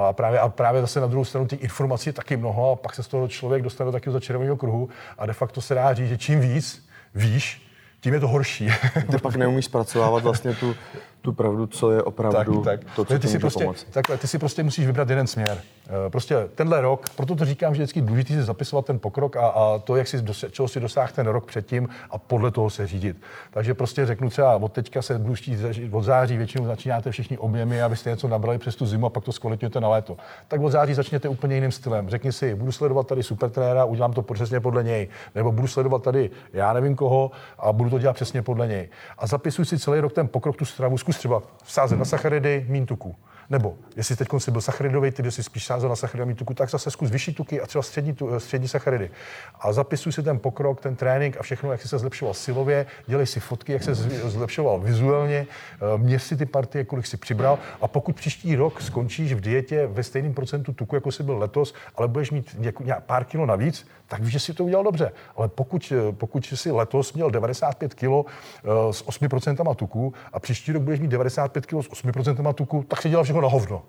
A 0.08 0.12
právě, 0.12 0.40
a 0.40 0.48
právě 0.48 0.80
zase 0.80 1.00
na 1.00 1.06
druhou 1.06 1.24
stranu 1.24 1.46
těch 1.46 1.62
informací 1.62 2.08
je 2.08 2.12
taky 2.12 2.36
mnoho 2.36 2.72
a 2.72 2.76
pak 2.76 2.94
se 2.94 3.02
z 3.02 3.08
toho 3.08 3.28
člověk 3.28 3.62
dostane 3.62 3.88
do 3.88 3.92
takového 3.92 4.12
začerveného 4.12 4.56
kruhu 4.56 4.88
a 5.18 5.26
de 5.26 5.32
facto 5.32 5.60
se 5.60 5.74
dá 5.74 5.94
říct, 5.94 6.08
že 6.08 6.18
čím 6.18 6.40
víc 6.40 6.88
víš, 7.14 7.62
tím 8.00 8.14
je 8.14 8.20
to 8.20 8.28
horší. 8.28 8.68
Ty 9.10 9.18
pak 9.18 9.36
neumíš 9.36 9.64
zpracovávat 9.64 10.22
vlastně 10.22 10.54
tu, 10.54 10.74
tu 11.22 11.32
pravdu, 11.32 11.66
co 11.66 11.92
je 11.92 12.02
opravdu 12.02 12.62
tak, 12.62 12.84
tak. 12.84 12.94
to, 12.96 13.04
co 13.04 13.18
ty 13.18 13.28
si 13.28 13.38
prostě. 13.38 13.68
Takhle, 13.90 14.18
ty 14.18 14.28
si 14.28 14.38
prostě 14.38 14.62
musíš 14.62 14.86
vybrat 14.86 15.10
jeden 15.10 15.26
směr. 15.26 15.58
Eh, 15.88 16.10
prostě 16.10 16.48
tenhle 16.54 16.80
rok, 16.80 17.08
proto 17.16 17.34
to 17.34 17.44
říkám, 17.44 17.74
že 17.74 17.82
vždycky 17.82 18.00
důležité 18.00 18.34
si 18.34 18.42
zapisovat 18.42 18.86
ten 18.86 18.98
pokrok 18.98 19.36
a, 19.36 19.46
a 19.46 19.78
to, 19.78 19.96
jak 19.96 20.08
si 20.08 20.22
dosah, 20.22 20.50
čeho 20.50 20.68
si 20.68 20.80
dosáhl 20.80 21.12
ten 21.14 21.26
rok 21.26 21.46
předtím 21.46 21.88
a 22.10 22.18
podle 22.18 22.50
toho 22.50 22.70
se 22.70 22.86
řídit. 22.86 23.16
Takže 23.50 23.74
prostě 23.74 24.06
řeknu 24.06 24.30
třeba, 24.30 24.56
od 24.56 24.72
teďka 24.72 25.02
se 25.02 25.18
budu 25.18 25.34
štít, 25.34 25.58
od 25.90 26.02
září 26.02 26.36
většinou 26.36 26.66
začínáte 26.66 27.10
všichni 27.10 27.38
objemy, 27.38 27.82
abyste 27.82 28.10
něco 28.10 28.28
nabrali 28.28 28.58
přes 28.58 28.76
tu 28.76 28.86
zimu 28.86 29.06
a 29.06 29.10
pak 29.10 29.24
to 29.24 29.32
zkvalitňujete 29.32 29.80
na 29.80 29.88
léto. 29.88 30.16
Tak 30.48 30.60
od 30.60 30.70
září 30.70 30.94
začněte 30.94 31.28
úplně 31.28 31.54
jiným 31.54 31.72
stylem. 31.72 32.08
Řekni 32.08 32.32
si, 32.32 32.54
budu 32.54 32.72
sledovat 32.72 33.06
tady 33.06 33.22
supertrénera, 33.22 33.84
udělám 33.84 34.12
to 34.12 34.22
přesně 34.22 34.60
podle 34.60 34.84
něj. 34.84 35.08
Nebo 35.34 35.52
budu 35.52 35.68
sledovat 35.68 36.02
tady 36.02 36.30
já 36.52 36.72
nevím 36.72 36.96
koho 36.96 37.30
a 37.58 37.72
budu 37.72 37.90
to 37.90 37.98
dělat 37.98 38.12
přesně 38.12 38.42
podle 38.42 38.68
něj. 38.68 38.88
A 39.18 39.26
zapisuj 39.26 39.64
si 39.64 39.78
celý 39.78 40.00
rok 40.00 40.12
ten 40.12 40.28
pokrok, 40.28 40.56
tu 40.56 40.64
stravu, 40.64 40.98
zkus 41.08 41.18
třeba 41.18 41.42
vsázet 41.64 41.98
na 41.98 42.04
sacharidy, 42.04 42.66
mín 42.68 42.86
tuku. 42.86 43.16
Nebo 43.50 43.76
jestli 43.96 44.16
teď 44.16 44.28
si 44.38 44.50
byl 44.50 44.60
sacharidový, 44.60 45.10
ty 45.10 45.30
si 45.30 45.42
spíš 45.42 45.66
sázel 45.66 45.88
na 45.88 45.96
sacharidový 45.96 46.34
tuku, 46.34 46.54
tak 46.54 46.70
zase 46.70 46.90
zkus 46.90 47.10
vyšší 47.10 47.34
tuky 47.34 47.60
a 47.60 47.66
třeba 47.66 47.82
střední, 47.82 48.12
tu, 48.12 48.40
střední 48.40 48.68
sacharidy. 48.68 49.10
A 49.60 49.72
zapisuj 49.72 50.12
si 50.12 50.22
ten 50.22 50.38
pokrok, 50.38 50.80
ten 50.80 50.96
trénink 50.96 51.36
a 51.40 51.42
všechno, 51.42 51.72
jak 51.72 51.82
jsi 51.82 51.88
se 51.88 51.98
zlepšoval 51.98 52.34
silově, 52.34 52.86
dělej 53.06 53.26
si 53.26 53.40
fotky, 53.40 53.72
jak 53.72 53.82
se 53.82 53.94
zlepšoval 53.94 54.80
vizuálně, 54.80 55.46
eh, 55.46 55.98
měř 55.98 56.22
si 56.22 56.36
ty 56.36 56.46
partie, 56.46 56.84
kolik 56.84 57.06
si 57.06 57.16
přibral. 57.16 57.58
A 57.80 57.88
pokud 57.88 58.16
příští 58.16 58.56
rok 58.56 58.82
skončíš 58.82 59.32
v 59.32 59.40
dietě 59.40 59.86
ve 59.86 60.02
stejném 60.02 60.34
procentu 60.34 60.72
tuku, 60.72 60.94
jako 60.94 61.12
jsi 61.12 61.22
byl 61.22 61.38
letos, 61.38 61.74
ale 61.96 62.08
budeš 62.08 62.30
mít 62.30 62.56
nějak 62.84 63.04
pár 63.04 63.24
kilo 63.24 63.46
navíc, 63.46 63.86
tak 64.08 64.20
víš, 64.22 64.32
že 64.32 64.40
si 64.40 64.54
to 64.54 64.64
udělal 64.64 64.84
dobře. 64.84 65.12
Ale 65.36 65.48
pokud, 65.48 65.92
eh, 65.96 66.12
pokud 66.12 66.46
si 66.54 66.70
letos 66.70 67.12
měl 67.12 67.30
95 67.30 67.94
kg 67.94 68.04
eh, 68.04 68.92
s 68.92 69.02
8% 69.06 69.74
tuku 69.74 70.14
a 70.32 70.40
příští 70.40 70.72
rok 70.72 70.82
budeš 70.82 71.00
mít 71.00 71.08
95 71.08 71.66
kg 71.66 71.82
s 71.82 71.88
8% 71.88 72.52
tuku, 72.52 72.84
tak 72.88 73.02
si 73.02 73.08
dělal 73.08 73.24
všechno 73.24 73.42
na 73.42 73.48
hovno. 73.48 73.82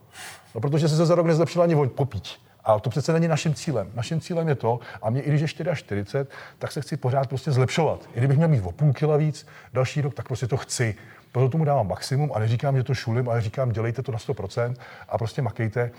No, 0.56 0.62
protože 0.62 0.90
se 0.90 1.06
za 1.06 1.16
rok 1.16 1.26
nezlepšil 1.26 1.62
ani 1.62 1.76
popít. 1.76 2.30
A 2.64 2.80
to 2.80 2.90
přece 2.90 3.14
není 3.14 3.28
naším 3.28 3.54
cílem. 3.54 3.92
Naším 3.96 4.22
cílem 4.22 4.48
je 4.48 4.56
to, 4.56 4.80
a 5.02 5.10
mě 5.10 5.22
i 5.22 5.30
když 5.30 5.42
je 5.42 5.48
44, 5.48 6.26
tak 6.60 6.72
se 6.72 6.82
chci 6.82 6.98
pořád 6.98 7.30
prostě 7.30 7.52
zlepšovat. 7.52 8.10
I 8.14 8.18
kdybych 8.18 8.38
měl 8.38 8.50
mít 8.50 8.62
o 8.66 8.72
půl 8.72 8.94
kila 8.94 9.18
víc 9.18 9.48
další 9.74 10.02
rok, 10.02 10.14
tak 10.14 10.28
prostě 10.28 10.48
to 10.48 10.58
chci. 10.58 10.96
Proto 11.32 11.50
tomu 11.50 11.66
dávám 11.66 11.88
maximum 11.88 12.32
a 12.34 12.40
neříkám, 12.40 12.78
že 12.78 12.84
to 12.84 12.94
šulím, 12.94 13.30
ale 13.30 13.42
říkám, 13.42 13.72
dělejte 13.72 14.02
to 14.02 14.12
na 14.12 14.18
100% 14.18 14.76
a 15.10 15.18
prostě 15.18 15.42
makejte 15.42 15.92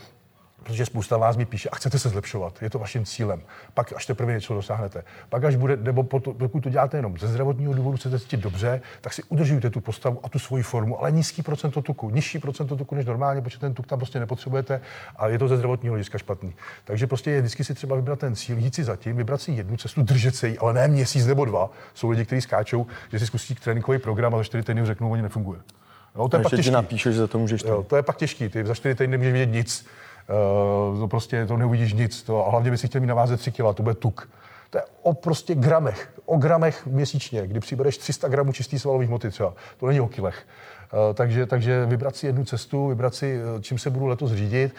Protože 0.62 0.86
spousta 0.86 1.16
vás 1.16 1.36
mi 1.36 1.44
píše, 1.44 1.68
a 1.68 1.76
chcete 1.76 1.98
se 1.98 2.08
zlepšovat, 2.08 2.62
je 2.62 2.70
to 2.70 2.78
vaším 2.78 3.04
cílem. 3.04 3.42
Pak 3.74 3.92
až 3.96 4.06
teprve 4.06 4.32
něco 4.32 4.54
dosáhnete. 4.54 5.04
Pak 5.28 5.44
až 5.44 5.56
bude, 5.56 5.76
nebo 5.76 6.02
pokud 6.02 6.60
to 6.60 6.70
děláte 6.70 6.98
jenom 6.98 7.18
ze 7.18 7.28
zdravotního 7.28 7.74
důvodu, 7.74 7.96
chcete 7.96 8.20
cítit 8.20 8.40
dobře, 8.40 8.80
tak 9.00 9.12
si 9.12 9.22
udržujte 9.22 9.70
tu 9.70 9.80
postavu 9.80 10.20
a 10.22 10.28
tu 10.28 10.38
svoji 10.38 10.62
formu, 10.62 11.00
ale 11.00 11.12
nízký 11.12 11.42
procent 11.42 11.74
tuku, 11.82 12.10
nižší 12.10 12.38
procent 12.38 12.68
tuku 12.68 12.94
než 12.94 13.06
normálně, 13.06 13.40
protože 13.40 13.58
ten 13.58 13.74
tuk 13.74 13.86
tam 13.86 13.98
prostě 13.98 14.20
nepotřebujete 14.20 14.80
a 15.16 15.28
je 15.28 15.38
to 15.38 15.48
ze 15.48 15.56
zdravotního 15.56 15.92
hlediska 15.92 16.18
špatný. 16.18 16.54
Takže 16.84 17.06
prostě 17.06 17.30
je 17.30 17.40
vždycky 17.40 17.64
si 17.64 17.74
třeba 17.74 17.96
vybrat 17.96 18.18
ten 18.18 18.36
cíl, 18.36 18.58
jít 18.58 18.74
si 18.74 18.84
zatím, 18.84 19.16
vybrat 19.16 19.40
si 19.40 19.52
jednu 19.52 19.76
cestu, 19.76 20.02
držet 20.02 20.36
se 20.36 20.48
jí, 20.48 20.58
ale 20.58 20.72
ne 20.72 20.88
měsíc 20.88 21.26
nebo 21.26 21.44
dva. 21.44 21.70
Jsou 21.94 22.10
lidi, 22.10 22.24
kteří 22.24 22.40
skáčou, 22.40 22.86
že 23.12 23.18
si 23.18 23.26
zkusí 23.26 23.54
tréninkový 23.54 23.98
program 23.98 24.34
a 24.34 24.38
za 24.38 24.44
čtyři 24.44 24.62
týdny 24.62 24.86
řeknou, 24.86 25.10
oni 25.10 25.22
nefunguje. 25.22 25.60
Jo, 26.16 26.28
to 26.28 26.36
je 26.36 26.42
pak 26.42 26.50
těžký. 26.50 26.70
napíše, 26.70 27.12
že 27.12 27.18
za 27.18 27.26
to 27.26 27.38
můžeš 27.38 27.62
jo, 27.64 27.82
to 27.82 27.96
je 27.96 28.02
pak 28.02 28.16
těžký, 28.16 28.48
ty 28.48 28.64
za 28.64 28.74
čtyři 28.74 28.94
týdny 28.94 29.10
nemůžeš 29.10 29.32
vidět 29.32 29.52
nic. 29.52 29.86
To 31.00 31.08
prostě 31.08 31.46
to 31.46 31.56
neuvidíš 31.56 31.92
nic. 31.92 32.22
To, 32.22 32.46
a 32.46 32.50
hlavně 32.50 32.70
by 32.70 32.78
si 32.78 32.86
chtěl 32.86 33.00
mít 33.00 33.06
na 33.06 33.14
váze 33.14 33.36
3 33.36 33.52
kg, 33.52 33.74
to 33.74 33.82
bude 33.82 33.94
tuk. 33.94 34.28
To 34.70 34.78
je 34.78 34.84
o 35.02 35.14
prostě 35.14 35.54
gramech, 35.54 36.12
o 36.26 36.36
gramech 36.36 36.86
měsíčně, 36.86 37.46
kdy 37.46 37.60
přibereš 37.60 37.98
300 37.98 38.28
gramů 38.28 38.52
čistý 38.52 38.78
svalový 38.78 39.06
hmoty 39.06 39.30
třeba. 39.30 39.54
To 39.76 39.86
není 39.86 40.00
o 40.00 40.08
kilech. 40.08 40.46
Uh, 40.92 41.14
takže, 41.14 41.46
takže 41.46 41.86
vybrat 41.86 42.16
si 42.16 42.26
jednu 42.26 42.44
cestu, 42.44 42.88
vybrat 42.88 43.14
si, 43.14 43.40
eh, 43.40 43.62
čím 43.62 43.78
se 43.78 43.90
budu 43.90 44.06
letos 44.06 44.32
řídit 44.32 44.74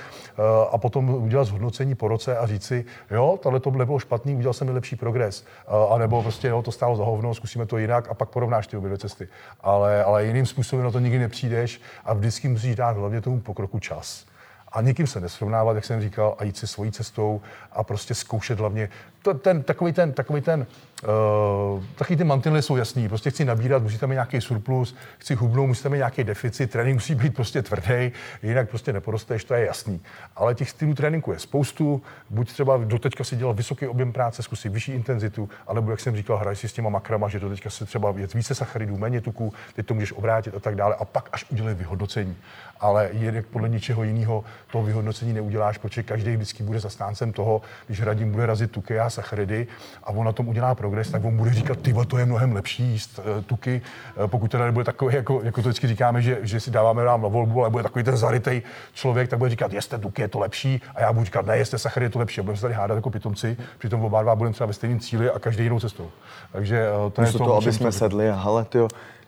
a 0.72 0.78
potom 0.78 1.10
udělat 1.10 1.44
zhodnocení 1.44 1.96
po 1.96 2.08
roce 2.08 2.38
a 2.38 2.48
říct 2.48 2.66
si, 2.66 2.86
jo, 3.12 3.40
tohle 3.42 3.60
to 3.60 3.72
nebylo 3.72 4.00
špatný, 4.00 4.36
udělal 4.36 4.54
jsem 4.54 4.70
lepší 4.70 4.96
progres. 4.96 5.46
A 5.90 5.98
nebo 5.98 6.22
prostě, 6.22 6.48
jo, 6.48 6.62
to 6.62 6.72
stálo 6.72 6.96
za 6.96 7.04
hovno, 7.04 7.34
zkusíme 7.34 7.66
to 7.66 7.78
jinak 7.78 8.10
a 8.10 8.14
pak 8.14 8.30
porovnáš 8.30 8.68
ty 8.68 8.78
obě 8.78 8.90
dvě 8.90 8.98
cesty. 8.98 9.28
Ale, 9.62 10.04
ale 10.04 10.26
jiným 10.26 10.46
způsobem 10.46 10.86
na 10.86 10.92
to 10.92 11.00
nikdy 11.00 11.20
nepřijdeš 11.20 11.82
a 12.06 12.14
vždycky 12.14 12.48
musíš 12.48 12.76
dát 12.76 12.98
hlavně 12.98 13.22
tomu 13.22 13.40
pokroku 13.40 13.80
čas 13.80 14.26
a 14.72 14.82
nikým 14.82 15.08
se 15.08 15.20
nesrovnávat, 15.20 15.76
jak 15.76 15.86
jsem 15.86 16.02
říkal, 16.02 16.36
a 16.38 16.44
jít 16.44 16.58
si 16.58 16.68
svojí 16.68 16.92
cestou 16.92 17.42
a 17.72 17.84
prostě 17.84 18.16
zkoušet 18.16 18.60
hlavně. 18.60 18.90
To, 19.22 19.34
ten, 19.34 19.64
takový 19.64 19.94
ten, 19.94 20.14
takový 20.14 20.42
ten, 20.42 20.66
uh, 21.04 21.84
taky 21.96 22.18
ty 22.18 22.24
mantinely 22.24 22.62
jsou 22.62 22.78
jasný. 22.78 23.08
Prostě 23.08 23.30
chci 23.30 23.46
nabírat, 23.46 23.84
musíte 23.84 24.08
mít 24.08 24.14
nějaký 24.14 24.42
surplus, 24.42 24.96
chci 25.18 25.36
hubnout, 25.36 25.68
musíte 25.68 25.90
mít 25.90 25.98
nějaký 25.98 26.24
deficit, 26.24 26.72
trénink 26.72 26.96
musí 26.96 27.16
být 27.16 27.36
prostě 27.36 27.62
tvrdý, 27.62 28.12
jinak 28.44 28.70
prostě 28.70 28.94
neporosteš, 28.94 29.44
to 29.44 29.54
je 29.54 29.66
jasný. 29.66 30.02
Ale 30.36 30.56
těch 30.56 30.70
stylů 30.70 30.94
tréninku 30.94 31.32
je 31.32 31.40
spoustu, 31.40 32.02
buď 32.30 32.52
třeba 32.52 32.78
do 32.78 33.00
teďka 33.00 33.24
si 33.24 33.36
dělal 33.36 33.54
vysoký 33.54 33.88
objem 33.88 34.12
práce, 34.12 34.44
zkusí 34.44 34.70
vyšší 34.70 34.92
intenzitu, 34.92 35.50
alebo 35.68 35.92
jak 35.92 36.00
jsem 36.00 36.16
říkal, 36.16 36.38
hraj 36.38 36.56
si 36.56 36.68
s 36.68 36.74
těma 36.74 36.90
makrama, 36.90 37.28
že 37.28 37.40
do 37.40 37.50
teďka 37.50 37.70
se 37.70 37.86
třeba 37.86 38.14
je 38.18 38.28
více 38.34 38.56
sacharidů, 38.56 38.98
méně 38.98 39.22
tuků, 39.22 39.54
teď 39.76 39.86
to 39.86 39.94
můžeš 39.94 40.12
obrátit 40.12 40.56
a 40.56 40.60
tak 40.60 40.76
dále 40.76 40.96
a 40.96 41.06
pak 41.06 41.30
až 41.32 41.46
udělej 41.50 41.76
vyhodnocení. 41.76 42.38
Ale 42.80 43.10
jinak 43.14 43.46
podle 43.46 43.70
ničeho 43.70 44.04
jiného 44.04 44.44
to 44.72 44.84
vyhodnocení 44.84 45.34
neuděláš, 45.34 45.78
protože 45.78 46.04
každý 46.04 46.36
vždycky 46.36 46.64
bude 46.64 46.80
zastáncem 46.80 47.34
toho, 47.34 47.62
když 47.88 48.02
Radim 48.02 48.32
bude 48.32 48.46
razit 48.46 48.72
tuky 48.72 49.00
a 49.00 49.10
sacharidy 49.10 49.68
a 50.04 50.10
on 50.10 50.26
na 50.26 50.32
tom 50.32 50.48
udělá 50.48 50.76
progres, 50.92 51.12
tak 51.12 51.26
on 51.26 51.38
bude 51.38 51.54
říkat, 51.54 51.78
ty 51.80 51.94
to 52.08 52.18
je 52.18 52.26
mnohem 52.26 52.52
lepší 52.54 52.84
jíst 52.84 53.20
uh, 53.20 53.44
tuky, 53.44 53.82
uh, 54.18 54.28
pokud 54.28 54.52
teda 54.52 54.66
nebude 54.66 54.86
takový, 54.86 55.16
jako, 55.16 55.42
jako 55.44 55.62
to 55.62 55.70
vždycky 55.70 55.88
říkáme, 55.88 56.22
že, 56.22 56.40
že 56.42 56.60
si 56.60 56.72
dáváme 56.72 57.04
nám 57.04 57.22
na 57.22 57.28
volbu, 57.28 57.62
ale 57.62 57.70
bude 57.70 57.84
takový 57.84 58.04
ten 58.04 58.18
zarytej 58.18 58.62
člověk, 58.94 59.30
tak 59.30 59.40
bude 59.40 59.50
říkat, 59.50 59.74
jeste 59.74 59.98
tuky, 59.98 60.22
je 60.22 60.28
to 60.28 60.40
lepší, 60.40 60.82
a 60.96 61.02
já 61.02 61.14
budu 61.14 61.26
říkat, 61.26 61.46
ne, 61.46 61.58
jeste 61.58 61.78
sacharidy, 61.78 62.06
je 62.06 62.10
to 62.10 62.20
lepší. 62.20 62.42
A 62.42 62.44
budeme 62.44 62.58
se 62.58 62.62
tady 62.62 62.74
hádat 62.74 62.96
jako 62.96 63.10
pitomci, 63.10 63.58
přitom 63.78 64.06
oba 64.06 64.24
dva 64.24 64.36
budeme 64.36 64.54
třeba 64.54 64.68
ve 64.68 64.74
stejném 64.74 65.00
cíli 65.00 65.32
a 65.32 65.40
každý 65.40 65.64
jinou 65.64 65.80
cestou. 65.80 66.10
Takže 66.52 66.88
uh, 67.06 67.12
to 67.12 67.22
je 67.22 67.32
to, 67.32 67.38
to 67.38 67.56
aby 67.56 67.74
jsme 67.74 67.92
sedli 67.92 68.30
a 68.30 68.36
hele, 68.36 68.66
tyjo, 68.66 68.88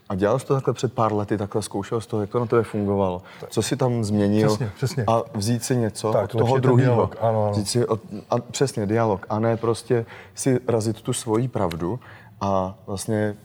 a 0.09 0.15
dělal 0.15 0.39
jsi 0.39 0.45
to 0.45 0.53
takhle 0.53 0.73
před 0.73 0.93
pár 0.93 1.13
lety, 1.13 1.37
takhle 1.37 1.61
zkoušel 1.61 2.01
jsi 2.01 2.07
to, 2.07 2.21
jak 2.21 2.29
to 2.29 2.39
na 2.39 2.45
tebe 2.45 2.63
fungovalo? 2.63 3.21
Co 3.49 3.61
si 3.61 3.75
tam 3.75 4.03
změnil? 4.03 4.47
Přesně, 4.47 4.71
přesně. 4.75 5.03
A 5.07 5.21
vzít 5.35 5.63
si 5.63 5.75
něco 5.75 6.11
tak, 6.11 6.23
od 6.23 6.37
toho 6.37 6.57
druhého. 6.57 7.11
Ano, 7.21 7.43
ano. 7.43 7.51
Vzít 7.51 7.69
si 7.69 7.87
od, 7.87 8.01
a 8.29 8.39
přesně, 8.39 8.85
dialog. 8.85 9.25
A 9.29 9.39
ne 9.39 9.57
prostě 9.57 10.05
si 10.35 10.59
razit 10.67 11.01
tu 11.01 11.13
svoji 11.13 11.47
pravdu 11.47 11.99
a 12.41 12.75
vlastně 12.87 13.35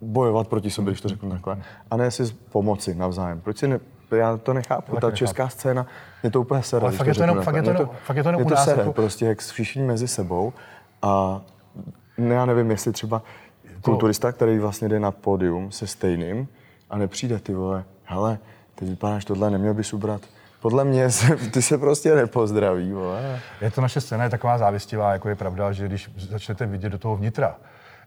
bojovat 0.00 0.48
proti 0.48 0.70
sobě, 0.70 0.92
když 0.92 1.00
to 1.00 1.08
řeknu 1.08 1.30
takhle. 1.30 1.62
A 1.90 1.96
ne 1.96 2.10
si 2.10 2.24
pomoci 2.52 2.94
navzájem. 2.94 3.40
Proč 3.40 3.58
si 3.58 3.68
ne, 3.68 3.80
já 4.16 4.36
to 4.36 4.52
nechápu, 4.52 4.92
ta 4.92 4.94
nechápu. 4.94 5.16
česká 5.16 5.48
scéna, 5.48 5.86
je 6.22 6.30
to 6.30 6.40
úplně 6.40 6.62
sere. 6.62 6.90
fakt 6.90 7.06
je 7.06 7.14
to 7.14 7.22
jenom, 7.22 7.42
fakt 7.42 7.56
je 7.56 7.62
to, 7.62 7.74
to, 7.74 7.90
fakt 8.04 8.16
je 8.16 8.22
to 8.22 8.28
jenom 8.28 8.42
u 8.42 8.48
nás. 8.48 8.64
Sere, 8.64 8.80
jako... 8.80 8.92
prostě 8.92 9.26
jak 9.26 9.40
všichni 9.40 9.82
mezi 9.82 10.08
sebou 10.08 10.52
a 11.02 11.40
já 12.18 12.46
nevím, 12.46 12.70
jestli 12.70 12.92
třeba 12.92 13.22
kulturista, 13.90 14.32
který 14.32 14.58
vlastně 14.58 14.88
jde 14.88 15.00
na 15.00 15.10
pódium 15.10 15.72
se 15.72 15.86
stejným 15.86 16.48
a 16.90 16.98
nepřijde 16.98 17.38
ty 17.38 17.54
vole, 17.54 17.84
hele, 18.04 18.38
ty 18.74 18.84
vypadáš 18.84 19.24
tohle, 19.24 19.50
neměl 19.50 19.74
bys 19.74 19.92
ubrat. 19.92 20.20
Podle 20.60 20.84
mě 20.84 21.10
se, 21.10 21.36
ty 21.52 21.62
se 21.62 21.78
prostě 21.78 22.14
nepozdraví, 22.14 22.92
vole. 22.92 23.40
Je 23.60 23.70
to 23.70 23.80
naše 23.80 24.00
scéna 24.00 24.24
je 24.24 24.30
taková 24.30 24.58
závistivá, 24.58 25.12
jako 25.12 25.28
je 25.28 25.34
pravda, 25.34 25.72
že 25.72 25.88
když 25.88 26.10
začnete 26.16 26.66
vidět 26.66 26.88
do 26.88 26.98
toho 26.98 27.16
vnitra, 27.16 27.56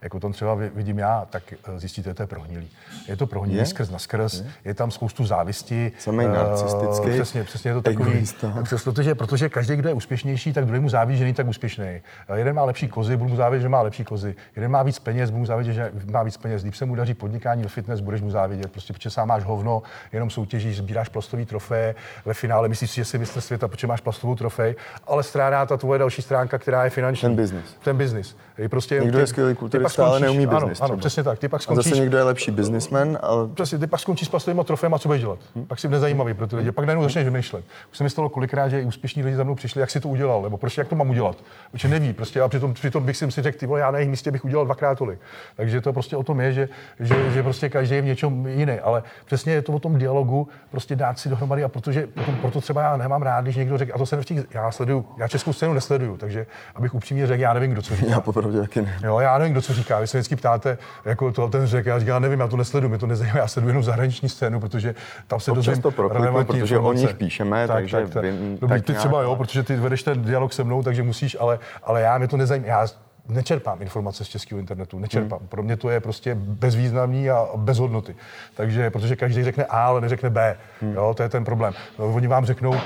jako 0.02 0.20
to 0.20 0.30
třeba 0.30 0.56
vidím 0.56 1.00
já, 1.00 1.28
tak 1.30 1.44
eh, 1.54 1.80
zjistíte, 1.80 2.10
že 2.10 2.14
to 2.14 2.24
je 2.24 2.28
prohnilý. 2.28 2.70
Je 3.08 3.18
to 3.18 3.28
prohnilý 3.28 3.60
je? 3.60 3.66
skrz 3.66 3.90
na 3.90 4.00
skrz, 4.00 4.34
je? 4.34 4.52
je 4.66 4.74
tam 4.74 4.92
spoustu 4.92 5.26
závisti. 5.26 5.92
Samý 6.00 6.26
uh, 6.26 6.34
narcistický. 6.34 7.10
Přesně, 7.10 7.44
přesně 7.44 7.70
je 7.70 7.76
to 7.76 7.82
takový. 7.82 8.26
Přes, 8.64 8.84
protože, 8.84 9.16
protože 9.16 9.50
každý, 9.50 9.76
kdo 9.76 9.90
je 9.90 9.96
úspěšnější, 9.96 10.54
tak 10.54 10.66
druhý 10.66 10.80
mu 10.80 10.90
závidí, 10.90 11.18
že 11.18 11.24
není 11.24 11.34
tak 11.34 11.48
úspěšný. 11.48 12.02
Uh, 12.30 12.36
jeden 12.36 12.56
má 12.56 12.64
lepší 12.64 12.88
kozy, 12.88 13.18
budu 13.18 13.30
mu 13.30 13.36
závidět, 13.36 13.62
že 13.62 13.70
má 13.70 13.82
lepší 13.82 14.04
kozy. 14.04 14.36
Jeden 14.56 14.72
má 14.72 14.84
víc 14.84 15.00
peněz, 15.00 15.30
budu 15.30 15.40
mu 15.40 15.46
závidět, 15.46 15.74
že 15.74 15.92
má 16.12 16.24
víc 16.24 16.38
peněz. 16.38 16.64
Když 16.64 16.78
se 16.78 16.86
mu 16.86 16.96
daří 16.96 17.14
podnikání 17.14 17.64
do 17.64 17.70
fitness, 17.70 18.00
budeš 18.00 18.22
mu 18.22 18.32
závidět. 18.32 18.72
Prostě 18.72 18.94
protože 18.94 19.10
sám 19.10 19.28
máš 19.28 19.44
hovno, 19.44 19.82
jenom 20.14 20.30
soutěžíš, 20.30 20.78
sbíráš 20.78 21.10
plastový 21.10 21.46
trofé, 21.46 21.96
ve 22.26 22.34
finále 22.34 22.70
myslíš 22.70 22.92
si, 22.92 22.96
že 22.96 23.06
jsi 23.06 23.18
mistr 23.18 23.42
světa, 23.42 23.68
protože 23.68 23.88
máš 23.88 24.02
plastovou 24.02 24.36
trofej, 24.36 24.76
ale 25.08 25.24
strádá 25.24 25.66
ta 25.66 25.78
tvoje 25.78 26.00
další 26.00 26.22
stránka, 26.22 26.58
která 26.58 26.84
je 26.84 26.90
finanční. 26.90 27.28
Ten 27.28 27.36
business. 27.36 27.76
Ten 27.84 27.98
business. 27.98 28.36
Je 28.58 28.70
prostě, 28.70 29.00
Někdo 29.00 29.20
je 29.20 29.28
skvělý 29.28 29.56
kulturista, 29.56 29.89
ale 29.98 30.20
neumí 30.20 30.48
business. 30.48 30.82
Ano, 30.82 30.92
ano, 30.92 30.98
přesně 30.98 31.24
tak. 31.24 31.40
Ty 31.40 31.48
pak 31.48 31.62
skončíš... 31.62 31.86
A 31.86 31.90
zase 31.90 32.02
někdo 32.02 32.18
je 32.18 32.24
lepší 32.24 32.52
biznismen, 32.52 33.18
ale... 33.22 33.48
Přesně, 33.48 33.78
ty 33.78 33.88
pak 33.88 34.00
skončíš 34.00 34.28
s 34.28 34.32
plastovými 34.32 34.64
trofem 34.64 34.94
a 34.94 35.00
co 35.00 35.10
budeš 35.10 35.22
dělat? 35.22 35.40
Hm? 35.56 35.66
Pak 35.66 35.80
si 35.80 35.88
nezajímavý 35.88 36.34
pro 36.34 36.48
ty 36.48 36.56
lidi. 36.56 36.72
Pak 36.72 36.86
najednou 36.86 37.04
začneš 37.04 37.26
vymýšlet. 37.26 37.66
Už 37.92 37.98
se 37.98 38.04
mi 38.04 38.10
stalo 38.10 38.30
kolikrát, 38.30 38.70
že 38.70 38.82
i 38.82 38.86
úspěšní 38.86 39.24
lidi 39.24 39.36
za 39.36 39.44
mnou 39.44 39.56
přišli, 39.56 39.82
jak 39.82 39.90
si 39.90 40.00
to 40.00 40.10
udělal, 40.10 40.42
nebo 40.42 40.58
prostě 40.58 40.82
jak 40.82 40.88
to 40.88 40.96
mám 40.96 41.10
udělat. 41.10 41.38
Protože 41.72 41.88
neví, 41.88 42.14
prostě 42.14 42.42
a 42.42 42.48
přitom, 42.48 42.74
přitom 42.74 43.06
bych 43.06 43.18
si 43.18 43.30
řekl, 43.30 43.58
ty 43.58 43.66
vole, 43.66 43.80
já 43.80 43.92
na 43.92 43.98
jejich 43.98 44.10
místě 44.10 44.32
bych 44.32 44.46
udělal 44.46 44.66
dvakrát 44.66 44.98
tolik. 44.98 45.20
Takže 45.56 45.82
to 45.82 45.94
prostě 45.94 46.18
o 46.18 46.24
tom 46.24 46.40
je, 46.40 46.54
že, 46.54 46.70
že, 47.00 47.32
že 47.32 47.44
prostě 47.44 47.70
každý 47.70 47.96
je 47.96 48.02
v 48.02 48.06
něčem 48.06 48.48
jiný. 48.48 48.80
Ale 48.80 49.04
přesně 49.26 49.54
je 49.54 49.62
to 49.62 49.74
o 49.74 49.80
tom 49.80 49.98
dialogu, 49.98 50.48
prostě 50.72 50.96
dát 50.96 51.20
si 51.20 51.30
dohromady 51.30 51.64
a 51.64 51.68
protože 51.70 52.08
potom, 52.08 52.36
proto 52.36 52.62
třeba 52.62 52.82
já 52.82 52.98
nemám 52.98 53.22
rád, 53.22 53.42
když 53.42 53.56
někdo 53.56 53.78
řekne, 53.78 53.94
a 53.94 53.98
to 53.98 54.06
se 54.06 54.16
nevští, 54.16 54.40
já 54.52 54.72
sleduju, 54.72 55.06
já 55.18 55.28
českou 55.28 55.54
scénu 55.54 55.74
nesleduju, 55.74 56.18
takže 56.18 56.46
abych 56.76 56.96
upřímně 56.96 57.28
řekl, 57.28 57.42
já 57.42 57.54
nevím, 57.54 57.72
kdo 57.72 57.82
co 57.82 57.96
říká. 57.96 58.12
Já 58.12 58.22
popravdě 58.22 58.62
taky 58.62 58.82
ne. 58.82 59.00
Jo, 59.04 59.20
já 59.20 59.38
nevím, 59.38 59.54
kdo 59.54 59.62
co 59.62 59.74
říká. 59.74 59.79
Vy 60.00 60.08
se 60.08 60.18
vždycky 60.18 60.36
ptáte, 60.36 60.78
jako 61.06 61.32
to 61.32 61.48
ten 61.48 61.68
řekl, 61.68 61.90
já 61.90 62.00
říkám, 62.00 62.22
nevím, 62.22 62.40
já 62.40 62.48
to 62.48 62.58
nesleduju, 62.58 62.90
mě 62.90 62.98
to 62.98 63.08
nezajímá, 63.08 63.38
já 63.38 63.48
sleduju 63.48 63.70
jenom 63.70 63.84
zahraniční 63.84 64.30
scénu, 64.30 64.60
protože 64.60 64.96
tam 65.28 65.40
se 65.40 65.52
dozvím 65.52 65.82
to 65.82 65.94
relevantní 66.10 66.60
protože 66.60 66.80
o 66.80 66.94
nich 66.94 67.14
píšeme, 67.14 67.68
tak, 67.68 67.76
takže 67.78 67.98
tak, 67.98 68.10
tak, 68.10 68.24
vím, 68.24 68.58
Dobrý, 68.62 68.76
tak 68.76 68.86
ty 68.86 68.92
nějak, 68.92 69.00
třeba 69.00 69.22
jo, 69.22 69.36
protože 69.36 69.64
ty 69.64 69.76
vedeš 69.76 70.04
ten 70.04 70.22
dialog 70.22 70.54
se 70.54 70.64
mnou, 70.64 70.84
takže 70.84 71.04
musíš, 71.04 71.38
ale, 71.40 71.60
ale 71.84 72.02
já 72.02 72.18
mě 72.18 72.28
to 72.28 72.38
nezajímá. 72.38 72.68
Já 72.68 72.88
nečerpám 73.30 73.82
informace 73.82 74.26
z 74.26 74.28
českého 74.28 74.60
internetu, 74.60 75.00
nečerpám. 75.00 75.40
Hmm. 75.40 75.48
Pro 75.48 75.64
mě 75.64 75.78
to 75.78 75.90
je 75.90 76.00
prostě 76.00 76.36
bezvýznamný 76.36 77.30
a 77.30 77.48
bez 77.56 77.78
hodnoty. 77.78 78.16
Takže, 78.56 78.90
protože 78.90 79.16
každý 79.16 79.44
řekne 79.44 79.66
A, 79.66 79.86
ale 79.86 80.02
neřekne 80.02 80.30
B. 80.30 80.58
Hmm. 80.82 80.94
Jo, 80.94 81.14
to 81.18 81.24
je 81.24 81.30
ten 81.30 81.46
problém. 81.46 81.74
No, 82.00 82.14
oni 82.14 82.28
vám 82.28 82.46
řeknou, 82.46 82.74
eh, 82.74 82.80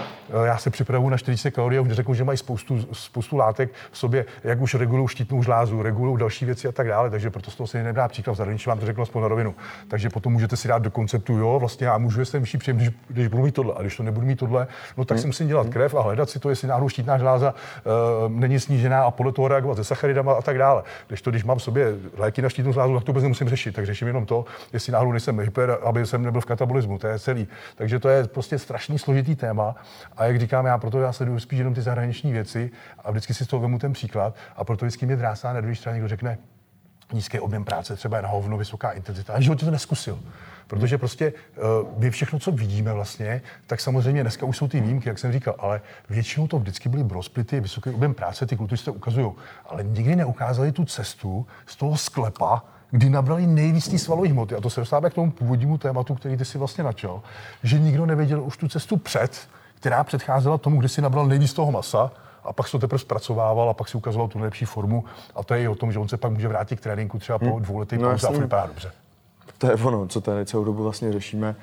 já 0.46 0.58
se 0.58 0.70
připravu 0.70 1.10
na 1.10 1.18
40 1.18 1.52
kalorií 1.52 1.80
a 1.80 1.82
už 1.82 1.92
řeknou, 1.92 2.14
že 2.14 2.24
mají 2.24 2.38
spoustu, 2.38 2.88
spoustu 2.94 3.38
látek 3.38 3.72
v 3.92 3.98
sobě, 3.98 4.26
jak 4.44 4.62
už 4.62 4.76
regulují 4.76 5.08
štítnou 5.08 5.44
žlázu, 5.44 5.82
regulují 5.82 6.18
další 6.20 6.46
věci 6.46 6.68
a 6.68 6.72
tak 6.72 6.88
dále. 6.88 7.10
Takže 7.10 7.30
proto 7.30 7.52
z 7.52 7.56
toho 7.56 7.68
se 7.68 7.84
nedá 7.84 8.08
příklad. 8.08 8.34
V 8.34 8.38
zahraničí 8.38 8.70
vám 8.70 8.80
to 8.80 8.86
řeknu 8.86 9.04
aspoň 9.04 9.22
na 9.22 9.28
rovinu. 9.28 9.56
Takže 9.88 10.10
potom 10.10 10.34
můžete 10.34 10.58
si 10.58 10.68
dát 10.68 10.82
do 10.82 10.92
konceptu, 10.92 11.38
jo, 11.38 11.60
vlastně 11.60 11.88
já 11.88 11.98
můžu 11.98 12.20
jestli 12.20 12.40
vyšší 12.40 12.58
příjem, 12.58 12.78
když, 12.78 12.90
když, 13.08 13.28
budu 13.28 13.44
mít 13.44 13.56
tohle. 13.56 13.74
A 13.78 13.82
když 13.82 13.98
to 13.98 14.04
nebudu 14.04 14.28
mít 14.28 14.40
tohle, 14.40 14.68
no 14.98 15.06
tak 15.06 15.16
hmm. 15.16 15.22
si 15.22 15.28
musím 15.28 15.48
dělat 15.48 15.70
krev 15.70 15.96
a 15.96 16.02
hledat 16.02 16.30
si 16.30 16.40
to, 16.40 16.50
jestli 16.50 16.68
náhodou 16.68 16.90
štítná 16.90 17.18
žláza 17.18 17.54
uh, 17.54 18.32
není 18.32 18.60
snížená 18.60 19.04
a 19.04 19.12
podle 19.12 19.32
toho 19.32 19.48
reagovat 19.48 19.76
se 19.76 19.84
sacharidama 19.84 20.33
a 20.38 20.42
tak 20.42 20.58
dále. 20.58 20.84
Když 21.08 21.22
to, 21.22 21.30
když 21.30 21.44
mám 21.44 21.58
v 21.58 21.64
sobě 21.64 21.88
léky 22.18 22.42
na 22.42 22.50
štítnou 22.50 22.74
žlázu, 22.74 22.94
tak 22.94 23.04
to 23.04 23.12
vůbec 23.12 23.24
nemusím 23.24 23.50
řešit. 23.50 23.76
Tak 23.76 23.86
řeším 23.86 24.08
jenom 24.08 24.26
to, 24.26 24.46
jestli 24.74 24.94
náhodou 24.94 25.12
nejsem 25.12 25.40
hyper, 25.40 25.78
aby 25.84 26.06
jsem 26.06 26.24
nebyl 26.24 26.42
v 26.42 26.46
katabolismu. 26.46 26.98
To 26.98 27.08
je 27.08 27.20
celý. 27.20 27.48
Takže 27.76 28.00
to 28.00 28.10
je 28.10 28.28
prostě 28.28 28.60
strašný 28.60 29.00
složitý 29.00 29.36
téma. 29.36 29.76
A 30.18 30.26
jak 30.26 30.40
říkám, 30.40 30.66
já 30.66 30.78
proto 30.78 31.00
já 31.00 31.14
sleduju 31.14 31.40
spíš 31.40 31.60
jenom 31.60 31.74
ty 31.74 31.82
zahraniční 31.82 32.32
věci 32.32 32.72
a 33.04 33.12
vždycky 33.12 33.34
si 33.34 33.46
z 33.46 33.48
toho 33.48 33.62
vemu 33.62 33.80
ten 33.80 33.94
příklad. 33.94 34.36
A 34.56 34.64
proto 34.64 34.86
vždycky 34.86 35.06
mě 35.06 35.16
drásá 35.16 35.54
na 35.54 35.62
druhé 35.62 35.76
straně 35.76 35.94
někdo 35.94 36.08
řekne, 36.08 36.38
nízký 37.14 37.40
objem 37.40 37.64
práce, 37.64 37.96
třeba 37.96 38.18
je 38.18 38.24
na 38.24 38.30
hovno, 38.30 38.58
vysoká 38.58 38.92
intenzita. 38.92 39.34
A 39.34 39.40
životě 39.42 39.66
to 39.66 39.72
neskusil. 39.72 40.20
Protože 40.68 40.98
prostě 40.98 41.34
uh, 41.34 42.00
my 42.00 42.12
všechno, 42.12 42.40
co 42.40 42.52
vidíme 42.52 42.94
vlastně, 42.94 43.42
tak 43.68 43.82
samozřejmě 43.82 44.22
dneska 44.22 44.46
už 44.46 44.58
jsou 44.58 44.68
ty 44.68 44.82
výjimky, 44.82 45.10
jak 45.10 45.20
jsem 45.20 45.32
říkal, 45.32 45.56
ale 45.60 45.82
většinou 46.10 46.48
to 46.48 46.60
vždycky 46.60 46.90
byly 46.90 47.04
brosplity, 47.04 47.60
vysoký 47.60 47.90
objem 47.90 48.14
práce, 48.14 48.46
ty 48.46 48.58
kulturisté 48.58 48.92
ukazují. 48.92 49.32
Ale 49.66 49.84
nikdy 49.84 50.16
neukázali 50.16 50.72
tu 50.72 50.86
cestu 50.86 51.48
z 51.66 51.76
toho 51.76 51.98
sklepa, 51.98 52.64
kdy 52.92 53.10
nabrali 53.10 53.48
nejvíc 53.48 53.88
té 53.88 53.98
svalové 53.98 54.30
hmoty. 54.30 54.56
A 54.56 54.62
to 54.62 54.70
se 54.70 54.80
dostává 54.80 55.10
k 55.10 55.14
tomu 55.14 55.32
původnímu 55.32 55.78
tématu, 55.78 56.16
který 56.16 56.38
ty 56.38 56.46
si 56.46 56.58
vlastně 56.58 56.84
načal, 56.84 57.22
že 57.64 57.80
nikdo 57.80 58.06
nevěděl 58.06 58.44
už 58.44 58.58
tu 58.58 58.68
cestu 58.68 58.98
před, 58.98 59.50
která 59.76 60.04
předcházela 60.04 60.58
tomu, 60.58 60.80
kdy 60.80 60.90
si 60.90 61.02
nabral 61.02 61.28
nejvíc 61.28 61.54
toho 61.54 61.72
masa, 61.72 62.12
a 62.44 62.54
pak 62.54 62.68
se 62.68 62.72
to 62.72 62.80
teprve 62.80 63.00
zpracovával 63.00 63.70
a 63.70 63.74
pak 63.74 63.90
si 63.90 63.98
ukazoval 63.98 64.28
tu 64.28 64.40
nejlepší 64.40 64.66
formu. 64.66 65.04
A 65.36 65.44
to 65.44 65.54
je 65.54 65.62
i 65.62 65.68
o 65.68 65.76
tom, 65.76 65.92
že 65.92 66.00
on 66.00 66.08
se 66.08 66.18
pak 66.18 66.32
může 66.32 66.48
vrátit 66.48 66.80
k 66.80 66.84
tréninku 66.84 67.20
třeba 67.20 67.40
po 67.40 67.46
hmm. 67.46 67.62
dvouletý 67.62 67.98
no, 67.98 68.10
pauze 68.10 68.28
a 68.28 68.32
vypadá 68.32 68.66
dobře 68.66 68.92
to 69.64 69.72
je 69.72 69.76
ono, 69.76 70.08
co 70.08 70.22
tady 70.22 70.46
celou 70.46 70.64
dobu 70.64 70.84
vlastně 70.84 71.14
řešíme. 71.14 71.56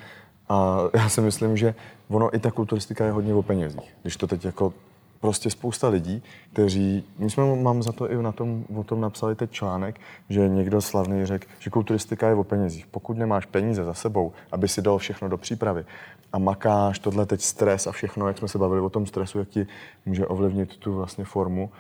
A 0.48 0.78
já 0.94 1.08
si 1.08 1.20
myslím, 1.20 1.56
že 1.56 1.74
ono 2.08 2.34
i 2.36 2.38
ta 2.38 2.50
kulturistika 2.50 3.04
je 3.04 3.12
hodně 3.12 3.34
o 3.34 3.42
penězích. 3.42 3.94
Když 4.02 4.16
to 4.16 4.26
teď 4.26 4.44
jako 4.44 4.72
prostě 5.20 5.50
spousta 5.50 5.88
lidí, 5.88 6.22
kteří, 6.52 7.04
my 7.18 7.30
jsme, 7.30 7.56
mám 7.56 7.82
za 7.82 7.92
to 7.92 8.10
i 8.10 8.22
na 8.22 8.32
tom, 8.32 8.64
o 8.76 8.84
tom 8.84 9.00
napsali 9.00 9.34
teď 9.34 9.50
článek, 9.50 10.00
že 10.28 10.48
někdo 10.48 10.80
slavný 10.80 11.26
řekl, 11.26 11.46
že 11.58 11.70
kulturistika 11.70 12.28
je 12.28 12.34
o 12.34 12.44
penězích. 12.44 12.86
Pokud 12.86 13.18
nemáš 13.18 13.46
peníze 13.46 13.84
za 13.84 13.94
sebou, 13.94 14.32
aby 14.52 14.68
si 14.68 14.82
dal 14.82 14.98
všechno 14.98 15.28
do 15.28 15.36
přípravy 15.36 15.84
a 16.32 16.38
makáš, 16.38 16.98
tohle 16.98 17.26
teď 17.26 17.40
stres 17.40 17.86
a 17.86 17.92
všechno, 17.92 18.28
jak 18.28 18.38
jsme 18.38 18.48
se 18.48 18.58
bavili 18.58 18.80
o 18.80 18.90
tom 18.90 19.06
stresu, 19.06 19.38
jak 19.38 19.48
ti 19.48 19.66
může 20.06 20.26
ovlivnit 20.26 20.76
tu 20.76 20.94
vlastně 20.94 21.24
formu, 21.24 21.70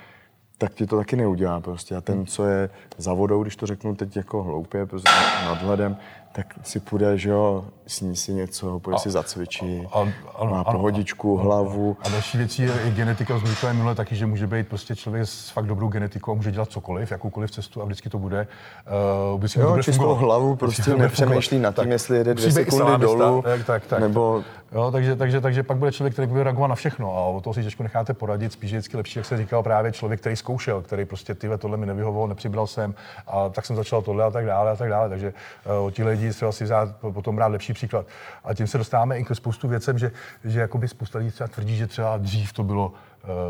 tak 0.60 0.74
ti 0.74 0.86
to 0.86 0.96
taky 0.96 1.16
neudělá 1.16 1.60
prostě. 1.60 1.96
A 1.96 2.00
ten, 2.00 2.26
co 2.26 2.44
je 2.46 2.70
za 2.98 3.12
vodou, 3.14 3.42
když 3.42 3.56
to 3.56 3.66
řeknu 3.66 3.96
teď 3.96 4.16
jako 4.16 4.42
hloupě, 4.42 4.86
prostě 4.86 5.10
nadhledem, 5.44 5.96
tak 6.32 6.46
si 6.62 6.80
půjde, 6.80 7.18
že 7.18 7.30
jo, 7.30 7.64
sní 7.86 8.16
si 8.16 8.32
něco, 8.32 8.80
půjde 8.80 8.96
a, 8.96 8.98
si 8.98 9.10
zacvičit, 9.10 9.86
a, 9.92 10.08
a, 10.38 10.44
má 10.44 10.60
a, 10.60 10.72
pohodičku, 10.72 11.40
a, 11.40 11.42
hlavu. 11.42 11.96
A 12.00 12.08
další 12.08 12.38
věcí 12.38 12.62
je 12.62 12.72
i 12.86 12.90
genetika 12.90 13.36
vznikla 13.36 13.72
minule 13.72 13.94
taky, 13.94 14.16
že 14.16 14.26
může 14.26 14.46
být 14.46 14.68
prostě 14.68 14.96
člověk 14.96 15.26
s 15.26 15.50
fakt 15.50 15.66
dobrou 15.66 15.88
genetikou 15.88 16.32
a 16.32 16.34
může 16.34 16.50
dělat 16.50 16.70
cokoliv, 16.70 17.10
jakoukoliv 17.10 17.50
cestu 17.50 17.82
a 17.82 17.84
vždycky 17.84 18.10
to 18.10 18.18
bude. 18.18 18.46
Uh, 19.34 19.46
si 19.46 19.60
jo, 19.60 19.76
čistou 19.82 19.92
fungovat. 19.92 20.20
hlavu, 20.20 20.56
prostě 20.56 20.94
nepřemýšlí 20.94 21.58
nad 21.58 21.80
tím, 21.80 21.92
jestli 21.92 22.16
jede 22.16 22.34
dvě 22.34 22.52
sekundy 22.52 22.98
dolů, 22.98 23.42
tak, 23.42 23.64
tak, 23.64 23.86
tak, 23.86 24.00
nebo 24.00 24.44
Jo, 24.72 24.90
takže, 24.90 25.16
takže, 25.16 25.40
takže 25.40 25.62
pak 25.62 25.76
bude 25.76 25.92
člověk, 25.92 26.12
který 26.12 26.28
bude 26.28 26.44
reagovat 26.44 26.66
na 26.66 26.74
všechno 26.74 27.16
a 27.16 27.20
o 27.20 27.40
toho 27.40 27.54
si 27.54 27.62
těžko 27.62 27.82
necháte 27.82 28.14
poradit. 28.14 28.52
Spíš 28.52 28.70
je 28.70 28.78
vždycky 28.78 28.96
lepší, 28.96 29.18
jak 29.18 29.26
se 29.26 29.36
říkal 29.36 29.62
právě 29.62 29.92
člověk, 29.92 30.20
který 30.20 30.36
zkoušel, 30.36 30.82
který 30.82 31.04
prostě 31.04 31.34
tyhle 31.34 31.58
tohle 31.58 31.76
mi 31.76 31.86
nevyhovoval, 31.86 32.28
nepřibral 32.28 32.66
jsem 32.66 32.94
a 33.26 33.48
tak 33.48 33.66
jsem 33.66 33.76
začal 33.76 34.02
tohle 34.02 34.24
a 34.24 34.30
tak 34.30 34.46
dále 34.46 34.70
a 34.70 34.76
tak 34.76 34.88
dále. 34.88 35.08
Takže 35.08 35.32
uh, 35.80 35.86
o 35.86 35.90
lidi 36.20 36.32
třeba 36.32 36.52
si 36.52 36.64
vzát 36.64 36.96
potom 37.12 37.36
brát 37.36 37.46
lepší 37.46 37.72
příklad. 37.72 38.06
A 38.44 38.54
tím 38.54 38.66
se 38.66 38.78
dostáváme 38.78 39.18
i 39.18 39.24
k 39.24 39.34
spoustu 39.34 39.68
věcem, 39.68 39.98
že, 39.98 40.12
že 40.44 40.60
jakoby 40.60 40.88
spousta 40.88 41.18
lidí 41.18 41.30
třeba 41.30 41.48
tvrdí, 41.48 41.76
že 41.76 41.86
třeba 41.86 42.16
dřív 42.16 42.52
to 42.52 42.64
bylo 42.64 42.92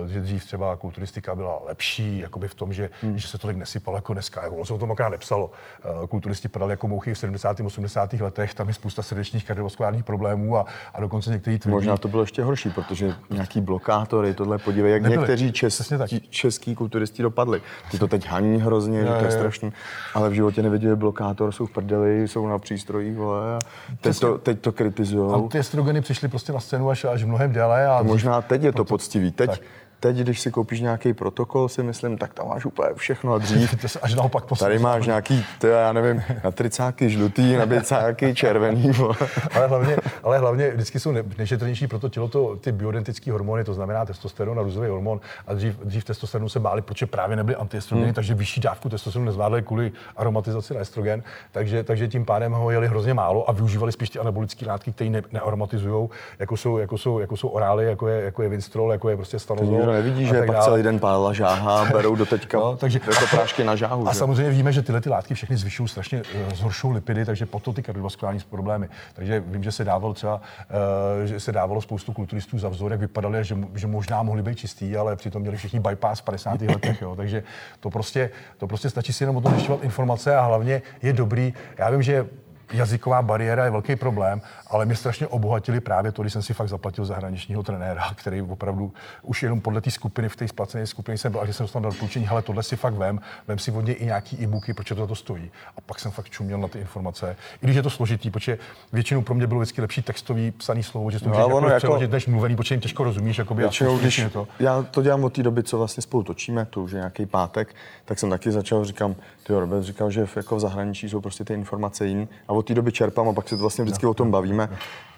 že 0.06 0.20
dřív 0.20 0.44
třeba 0.44 0.76
kulturistika 0.76 1.34
byla 1.34 1.60
lepší, 1.66 2.18
jakoby 2.18 2.48
v 2.48 2.54
tom, 2.54 2.72
že, 2.72 2.90
hmm. 3.02 3.18
že 3.18 3.28
se 3.28 3.38
tolik 3.38 3.56
nesypalo 3.56 3.96
jako 3.96 4.12
dneska. 4.12 4.42
Jako, 4.42 4.54
ono 4.54 4.64
se 4.64 4.74
o 4.74 4.78
tom 4.78 4.94
nepsalo. 5.10 5.50
Eh, 5.84 6.06
kulturisti 6.06 6.48
padali 6.48 6.72
jako 6.72 6.88
mouchy 6.88 7.14
v 7.14 7.18
70. 7.18 7.60
80. 7.60 8.12
letech, 8.12 8.54
tam 8.54 8.68
je 8.68 8.74
spousta 8.74 9.02
srdečních 9.02 9.44
kardiovaskulárních 9.44 10.04
problémů 10.04 10.56
a, 10.56 10.64
a 10.94 11.00
dokonce 11.00 11.30
někteří 11.30 11.58
tvrdí... 11.58 11.74
Možná 11.74 11.96
to 11.96 12.08
bylo 12.08 12.22
ještě 12.22 12.42
horší, 12.42 12.70
protože 12.70 13.14
nějaký 13.30 13.60
blokátory, 13.60 14.34
tohle 14.34 14.58
podívej, 14.58 14.92
jak 14.92 15.02
Nebyli. 15.02 15.18
někteří 15.18 15.52
čes, 15.52 15.92
český 16.30 16.74
kulturisti 16.74 17.22
dopadli. 17.22 17.62
Ty 17.90 17.98
to 17.98 18.08
teď 18.08 18.26
haní 18.26 18.60
hrozně, 18.60 18.98
je, 18.98 19.04
to 19.04 19.24
je 19.24 19.30
strašný, 19.30 19.72
ale 20.14 20.30
v 20.30 20.32
životě 20.32 20.62
neviděli 20.62 20.96
blokátor, 20.96 21.52
jsou 21.52 21.66
v 21.66 21.70
prdeli, 21.70 22.28
jsou 22.28 22.46
na 22.46 22.58
přístrojích, 22.58 23.16
vole, 23.16 23.56
a 23.56 23.58
teď 24.00 24.18
to, 24.18 24.38
teď 24.38 24.60
to 24.60 24.72
kritizují. 24.72 25.32
A 25.32 25.48
ty 25.48 25.58
estrogeny 25.58 26.00
přišly 26.00 26.28
prostě 26.28 26.52
na 26.52 26.60
scénu 26.60 26.90
až, 26.90 27.04
až 27.04 27.24
mnohem 27.24 27.52
déle. 27.52 27.86
A 27.86 28.02
možná 28.02 28.42
teď 28.42 28.62
je 28.62 28.72
to 28.72 28.84
poctivý. 28.84 29.30
Teď, 29.32 29.50
tak 29.50 29.59
Teď, 30.00 30.16
když 30.16 30.40
si 30.40 30.50
koupíš 30.50 30.80
nějaký 30.80 31.12
protokol, 31.12 31.69
si 31.69 31.83
myslím, 31.83 32.19
tak 32.19 32.35
tam 32.35 32.49
máš 32.49 32.64
úplně 32.64 32.88
všechno 32.95 33.33
a 33.33 33.38
dřív. 33.38 33.80
to 33.80 33.88
se 33.88 34.00
až 34.00 34.14
naopak 34.14 34.45
Tady 34.59 34.78
máš 34.78 35.07
nějaký, 35.07 35.45
to 35.59 35.66
já 35.66 35.92
nevím, 35.92 36.23
na 36.45 36.50
tricáky 36.50 37.11
žlutý, 37.11 37.57
na 37.57 37.66
bicáky 37.66 38.35
červený. 38.35 38.92
ale, 39.54 39.66
hlavně, 39.66 39.97
ale 40.23 40.38
hlavně 40.38 40.71
vždycky 40.71 41.00
jsou 41.00 41.14
nešetrnější 41.38 41.87
pro 41.87 41.99
to 41.99 42.09
tělo 42.09 42.28
to, 42.28 42.57
ty 42.57 42.73
bioidentické 42.73 43.33
hormony, 43.33 43.64
to 43.64 43.75
znamená 43.75 44.04
testosteron 44.04 44.59
a 44.59 44.62
růzový 44.62 44.88
hormon. 44.88 45.21
A 45.47 45.54
dřív, 45.54 45.78
dřív 45.85 46.04
testosteronu 46.04 46.49
se 46.49 46.61
báli, 46.61 46.83
protože 46.83 47.07
právě 47.07 47.37
nebyly 47.37 47.57
antiestrogeny, 47.57 48.07
hmm. 48.07 48.14
takže 48.14 48.35
vyšší 48.35 48.61
dávku 48.61 48.88
testosteronu 48.88 49.26
nezvládli 49.26 49.62
kvůli 49.62 49.92
aromatizaci 50.16 50.75
na 50.75 50.80
estrogen. 50.80 51.23
Takže, 51.52 51.85
takže 51.85 52.09
tím 52.09 52.25
pádem 52.25 52.52
ho 52.52 52.71
jeli 52.71 52.88
hrozně 52.88 53.14
málo 53.14 53.50
a 53.50 53.52
využívali 53.52 53.92
spíš 53.92 54.11
ty 54.11 54.19
anabolické 54.19 54.66
látky, 54.66 54.92
které 54.92 55.11
ne, 55.11 55.23
nearomatizují, 55.33 56.09
jako 56.38 56.57
jsou, 56.57 56.78
jako 56.78 56.99
jsou, 56.99 57.19
jako 57.19 57.37
jsou 57.37 57.49
orály, 57.49 57.85
jako 57.87 58.09
je, 58.09 58.25
jako 58.25 58.42
je 58.42 58.49
Winstrol, 58.49 58.92
jako 58.92 59.09
je 59.09 59.16
prostě 59.16 59.38
stanozol 59.38 59.89
nikdo 59.90 60.11
nevidí, 60.11 60.26
že 60.26 60.42
pak 60.42 60.64
celý 60.64 60.82
den 60.82 60.99
pálila 60.99 61.32
žáha, 61.32 61.85
berou 61.92 62.16
do 62.16 62.26
teďka 62.26 62.59
no, 62.59 62.76
takže, 62.76 63.00
jako 63.11 63.26
prášky 63.30 63.64
na 63.64 63.76
žáhu. 63.76 64.09
A 64.09 64.12
že? 64.12 64.18
samozřejmě 64.18 64.50
víme, 64.50 64.73
že 64.73 64.82
tyhle 64.82 65.00
ty 65.00 65.09
látky 65.11 65.35
všechny 65.35 65.56
zvyšují 65.56 65.88
strašně, 65.88 66.23
uh, 66.23 66.54
zhoršují 66.54 66.94
lipidy, 66.94 67.25
takže 67.25 67.47
potom 67.47 67.75
ty 67.75 67.82
kardiovaskulární 67.82 68.40
problémy. 68.50 68.88
Takže 69.14 69.40
vím, 69.47 69.62
že 69.62 69.73
se 69.73 69.85
dávalo 69.85 70.14
třeba, 70.14 70.35
uh, 70.35 71.26
že 71.26 71.40
se 71.40 71.52
dávalo 71.52 71.80
spoustu 71.80 72.12
kulturistů 72.12 72.59
za 72.59 72.68
vzor, 72.68 72.90
jak 72.90 73.00
vypadali, 73.00 73.44
že, 73.44 73.59
že 73.75 73.87
možná 73.87 74.23
mohli 74.23 74.42
být 74.42 74.59
čistý, 74.59 74.97
ale 74.97 75.16
přitom 75.16 75.42
měli 75.42 75.56
všichni 75.56 75.80
bypass 75.80 76.20
v 76.20 76.25
50. 76.25 76.61
letech. 76.61 77.02
Jo. 77.02 77.16
Takže 77.16 77.42
to 77.80 77.90
prostě, 77.90 78.30
to 78.59 78.66
prostě 78.66 78.90
stačí 78.90 79.12
si 79.12 79.23
jenom 79.23 79.37
o 79.37 79.40
tom 79.40 79.52
zjišťovat 79.52 79.85
informace 79.85 80.37
a 80.37 80.42
hlavně 80.42 80.82
je 81.02 81.12
dobrý. 81.12 81.54
Já 81.78 81.90
vím, 81.90 82.02
že 82.02 82.26
jazyková 82.72 83.22
bariéra 83.22 83.64
je 83.64 83.70
velký 83.70 83.96
problém, 83.96 84.42
ale 84.66 84.86
mě 84.86 84.96
strašně 84.96 85.26
obohatili 85.26 85.80
právě 85.80 86.12
to, 86.12 86.22
když 86.22 86.32
jsem 86.32 86.42
si 86.42 86.54
fakt 86.54 86.68
zaplatil 86.68 87.04
zahraničního 87.04 87.62
trenéra, 87.62 88.02
který 88.14 88.42
opravdu 88.42 88.92
už 89.22 89.42
jenom 89.42 89.60
podle 89.60 89.80
té 89.80 89.90
skupiny, 89.90 90.28
v 90.28 90.36
té 90.36 90.48
splacené 90.48 90.86
skupině 90.86 91.18
jsem 91.18 91.32
byl, 91.32 91.40
a 91.40 91.46
že 91.46 91.52
jsem 91.52 91.64
dostal 91.64 91.82
doporučení, 91.82 92.28
ale 92.28 92.42
tohle 92.42 92.62
si 92.62 92.76
fakt 92.76 92.94
vem, 92.94 93.20
vem 93.48 93.58
si 93.58 93.72
od 93.72 93.80
něj 93.80 93.96
i 93.98 94.04
nějaký 94.04 94.44
e-booky, 94.44 94.74
protože 94.74 94.94
to, 94.94 95.06
to 95.06 95.14
stojí. 95.14 95.50
A 95.76 95.80
pak 95.80 96.00
jsem 96.00 96.10
fakt 96.10 96.30
čuměl 96.30 96.58
na 96.58 96.68
ty 96.68 96.78
informace. 96.78 97.36
I 97.62 97.66
když 97.66 97.76
je 97.76 97.82
to 97.82 97.90
složitý, 97.90 98.30
protože 98.30 98.58
většinou 98.92 99.22
pro 99.22 99.34
mě 99.34 99.46
bylo 99.46 99.60
vždycky 99.60 99.80
lepší 99.80 100.02
textový 100.02 100.50
psaný 100.50 100.82
slovo, 100.82 101.10
že 101.10 101.21
to 101.21 101.28
no, 101.28 101.49
můžeš 101.60 101.82
jako, 101.82 101.97
jako 101.97 102.12
než 102.12 102.26
mluvený, 102.26 102.56
protože 102.56 102.75
jim 102.75 102.80
těžko 102.80 103.04
rozumíš. 103.04 103.38
Jakoby, 103.38 103.62
většinou, 103.62 103.99
když 103.99 104.25
to. 104.32 104.49
Já 104.58 104.82
to 104.82 105.02
dělám 105.02 105.25
od 105.25 105.32
té 105.32 105.42
doby, 105.42 105.62
co 105.62 105.78
vlastně 105.78 106.02
spolu 106.02 106.23
točíme, 106.23 106.64
to 106.64 106.82
už 106.82 106.92
je 106.92 106.97
nějaký 106.97 107.26
pátek, 107.26 107.75
tak 108.04 108.18
jsem 108.18 108.30
taky 108.30 108.52
začal, 108.52 108.84
říkám, 108.84 109.14
ty 109.47 109.52
Robert 109.52 109.82
říkal, 109.82 110.10
že 110.10 110.26
v, 110.26 110.36
jako 110.36 110.56
v 110.56 110.60
zahraničí 110.60 111.08
jsou 111.08 111.21
prostě 111.21 111.45
ty 111.45 111.54
informace 111.54 112.06
jiné. 112.06 112.26
A 112.49 112.52
od 112.60 112.66
té 112.66 112.75
doby 112.75 112.92
čerpám 112.92 113.28
a 113.28 113.32
pak 113.32 113.49
se 113.49 113.56
to 113.56 113.60
vlastně 113.60 113.84
vždycky 113.84 114.06
no, 114.06 114.10
o 114.10 114.14
tom 114.14 114.30
bavíme. 114.30 114.68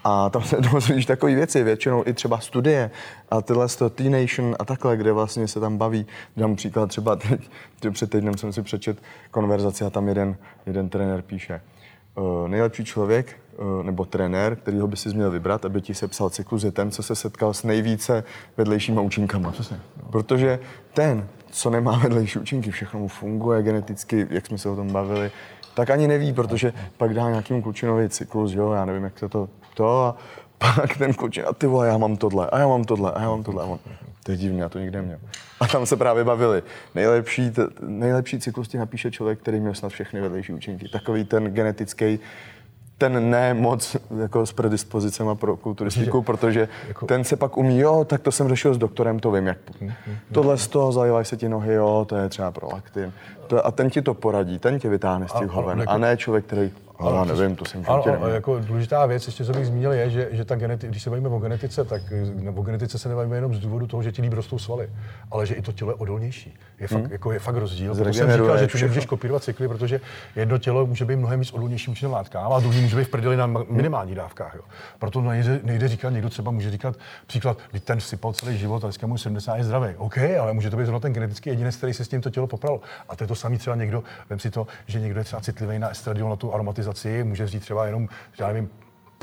A 0.03 0.29
tam 0.29 0.43
se 0.43 0.57
dozvíš 0.71 1.05
takové 1.05 1.35
věci, 1.35 1.63
většinou 1.63 2.03
i 2.05 2.13
třeba 2.13 2.39
studie 2.39 2.91
a 3.31 3.41
tyhle 3.41 3.69
z 3.69 3.83
T-Nation 3.89 4.55
a 4.59 4.65
takhle, 4.65 4.97
kde 4.97 5.11
vlastně 5.11 5.47
se 5.47 5.59
tam 5.59 5.77
baví. 5.77 6.05
Dám 6.37 6.55
příklad 6.55 6.89
třeba 6.89 7.15
teď, 7.15 7.49
před 7.91 8.09
týdnem 8.09 8.37
jsem 8.37 8.53
si 8.53 8.61
přečet 8.61 8.97
konverzaci 9.31 9.85
a 9.85 9.89
tam 9.89 10.07
jeden, 10.07 10.35
jeden 10.65 10.89
trenér 10.89 11.21
píše, 11.21 11.61
uh, 12.15 12.47
nejlepší 12.47 12.85
člověk 12.85 13.39
uh, 13.57 13.83
nebo 13.83 14.05
trenér, 14.05 14.55
kterýho 14.55 14.87
by 14.87 14.97
si 14.97 15.09
měl 15.09 15.31
vybrat, 15.31 15.65
aby 15.65 15.81
ti 15.81 15.93
sepsal 15.93 16.29
cyklus, 16.29 16.63
je 16.63 16.71
ten, 16.71 16.91
co 16.91 17.03
se 17.03 17.15
setkal 17.15 17.53
s 17.53 17.63
nejvíce 17.63 18.23
vedlejšíma 18.57 19.01
účinkama. 19.01 19.51
Přesně. 19.51 19.79
Protože 20.11 20.59
ten, 20.93 21.27
co 21.51 21.69
nemá 21.69 21.97
vedlejší 21.97 22.39
účinky, 22.39 22.71
všechno 22.71 22.99
mu 22.99 23.07
funguje 23.07 23.63
geneticky, 23.63 24.27
jak 24.29 24.45
jsme 24.45 24.57
se 24.57 24.69
o 24.69 24.75
tom 24.75 24.91
bavili, 24.91 25.31
tak 25.73 25.89
ani 25.89 26.07
neví, 26.07 26.33
protože 26.33 26.73
pak 26.97 27.13
dá 27.13 27.29
nějakým 27.29 27.61
klučinový 27.61 28.09
cyklus, 28.09 28.53
jo, 28.53 28.71
já 28.71 28.85
nevím, 28.85 29.03
jak 29.03 29.19
se 29.19 29.29
to 29.29 29.49
to 29.73 30.01
a 30.01 30.15
pak 30.57 30.97
ten 30.97 31.13
klučin, 31.13 31.43
a 31.47 31.53
ty 31.53 31.67
vole, 31.67 31.87
já 31.87 31.97
mám 31.97 32.17
tohle, 32.17 32.49
a 32.49 32.59
já 32.59 32.67
mám 32.67 32.83
tohle, 32.83 33.11
a 33.11 33.21
já 33.21 33.29
mám 33.29 33.43
tohle. 33.43 33.63
A 33.63 33.65
on, 33.65 33.79
to 34.23 34.31
je 34.31 34.37
divný, 34.37 34.59
já 34.59 34.69
to 34.69 34.79
nikde 34.79 34.97
neměl. 35.01 35.19
A 35.59 35.67
tam 35.67 35.85
se 35.85 35.97
právě 35.97 36.23
bavili. 36.23 36.63
Nejlepší, 36.95 37.51
t- 37.51 37.67
nejlepší 37.81 38.39
cyklus 38.39 38.67
ti 38.67 38.77
napíše 38.77 39.11
člověk, 39.11 39.39
který 39.39 39.59
měl 39.59 39.73
snad 39.73 39.89
všechny 39.89 40.21
vedlejší 40.21 40.53
účinky. 40.53 40.89
Takový 40.89 41.23
ten 41.23 41.43
genetický, 41.43 42.19
ten 42.97 43.29
ne 43.29 43.53
moc 43.53 43.97
jako 44.21 44.45
s 44.45 44.53
predispozicemi 44.53 45.29
pro 45.35 45.57
kulturistiku, 45.57 46.21
protože 46.21 46.67
jako... 46.87 47.05
ten 47.05 47.23
se 47.23 47.35
pak 47.35 47.57
umí, 47.57 47.79
jo, 47.79 48.05
tak 48.05 48.21
to 48.21 48.31
jsem 48.31 48.49
řešil 48.49 48.73
s 48.73 48.77
doktorem, 48.77 49.19
to 49.19 49.31
vím, 49.31 49.47
jak. 49.47 49.57
Hmm, 49.79 49.89
hmm, 49.89 49.97
hmm. 50.07 50.17
Tohle 50.31 50.57
z 50.57 50.67
toho, 50.67 50.91
zalivají 50.91 51.25
se 51.25 51.37
ti 51.37 51.49
nohy, 51.49 51.73
jo, 51.73 52.05
to 52.09 52.15
je 52.15 52.29
třeba 52.29 52.51
pro 52.51 52.69
laktin. 52.71 53.13
To, 53.47 53.65
a 53.65 53.71
ten 53.71 53.89
ti 53.89 54.01
to 54.01 54.13
poradí, 54.13 54.59
ten 54.59 54.79
tě 54.79 54.89
vytáhne 54.89 55.27
z 55.27 55.33
těch 55.33 55.49
hoven, 55.49 55.83
a 55.87 55.97
ne 55.97 56.17
člověk, 56.17 56.45
který 56.45 56.71
ale 57.03 57.15
já 57.17 57.35
nevím, 57.35 57.55
to 57.55 57.65
jsem 57.65 57.83
ale, 57.87 58.17
ale 58.17 58.31
jako 58.31 58.59
důležitá 58.59 59.05
věc, 59.05 59.25
ještě 59.25 59.45
co 59.45 59.53
bych 59.53 59.65
zmínil, 59.65 59.91
je, 59.91 60.09
že, 60.09 60.27
že 60.31 60.45
ta 60.45 60.55
geneti, 60.55 60.87
když 60.87 61.03
se 61.03 61.09
bavíme 61.09 61.29
o 61.29 61.39
genetice, 61.39 61.85
tak 61.85 62.01
o 62.55 62.61
genetice 62.61 62.99
se 62.99 63.09
nebavíme 63.09 63.37
jenom 63.37 63.53
z 63.53 63.59
důvodu 63.59 63.87
toho, 63.87 64.03
že 64.03 64.11
ti 64.11 64.21
líbí 64.21 64.35
rostou 64.35 64.59
svaly, 64.59 64.89
ale 65.31 65.45
že 65.45 65.55
i 65.55 65.61
to 65.61 65.71
tělo 65.71 65.91
je 65.91 65.95
odolnější. 65.95 66.57
Je 66.79 66.87
fakt, 66.87 67.01
hmm. 67.01 67.11
jako 67.11 67.31
je 67.31 67.39
fakt 67.39 67.55
rozdíl. 67.55 67.95
Proto 67.95 68.13
jsem 68.13 68.31
říkal, 68.31 68.57
že 68.57 68.67
tu 68.67 68.77
nemůžeš 68.77 69.05
kopírovat 69.05 69.43
cykly, 69.43 69.67
protože 69.67 70.01
jedno 70.35 70.57
tělo 70.57 70.85
může 70.85 71.05
být 71.05 71.15
mnohem 71.15 71.39
víc 71.39 71.53
odolnější 71.53 71.91
vůči 71.91 72.07
látkám 72.07 72.53
a 72.53 72.59
druhý 72.59 72.81
může 72.81 72.95
být 72.95 73.03
v 73.03 73.09
prdeli 73.09 73.37
na 73.37 73.47
minimální 73.69 74.15
dávkách. 74.15 74.55
Jo. 74.55 74.61
Proto 74.99 75.21
nejde, 75.21 75.59
nejde 75.63 75.87
říkat, 75.87 76.09
někdo 76.09 76.29
třeba 76.29 76.51
může 76.51 76.71
říkat 76.71 76.95
příklad, 77.27 77.57
ten 77.83 77.99
sypal 77.99 78.33
celý 78.33 78.57
život 78.57 78.83
a 78.83 78.87
dneska 78.87 79.07
mu 79.07 79.17
70 79.17 79.55
je 79.55 79.63
zdravý. 79.63 79.95
OK, 79.97 80.17
ale 80.17 80.53
může 80.53 80.69
to 80.69 80.77
být 80.77 80.85
zrovna 80.85 80.99
ten 80.99 81.13
genetický 81.13 81.49
jedinec, 81.49 81.75
který 81.75 81.93
se 81.93 82.05
s 82.05 82.07
tímto 82.07 82.29
tělo 82.29 82.47
popral. 82.47 82.79
A 83.09 83.15
to 83.15 83.23
je 83.23 83.27
to 83.27 83.35
samý 83.35 83.57
třeba 83.57 83.75
někdo, 83.75 84.03
vem 84.29 84.39
si 84.39 84.51
to, 84.51 84.67
že 84.87 84.99
někdo 84.99 85.19
je 85.19 85.23
třeba 85.23 85.41
citlivý 85.41 85.79
na 85.79 85.89
estradiol, 85.89 86.29
na 86.29 86.35
tu 86.35 86.53
aromatizaci, 86.53 86.92
může 87.23 87.47
říct 87.47 87.61
třeba 87.61 87.85
jenom, 87.85 88.07
já 88.39 88.47
nevím, 88.47 88.69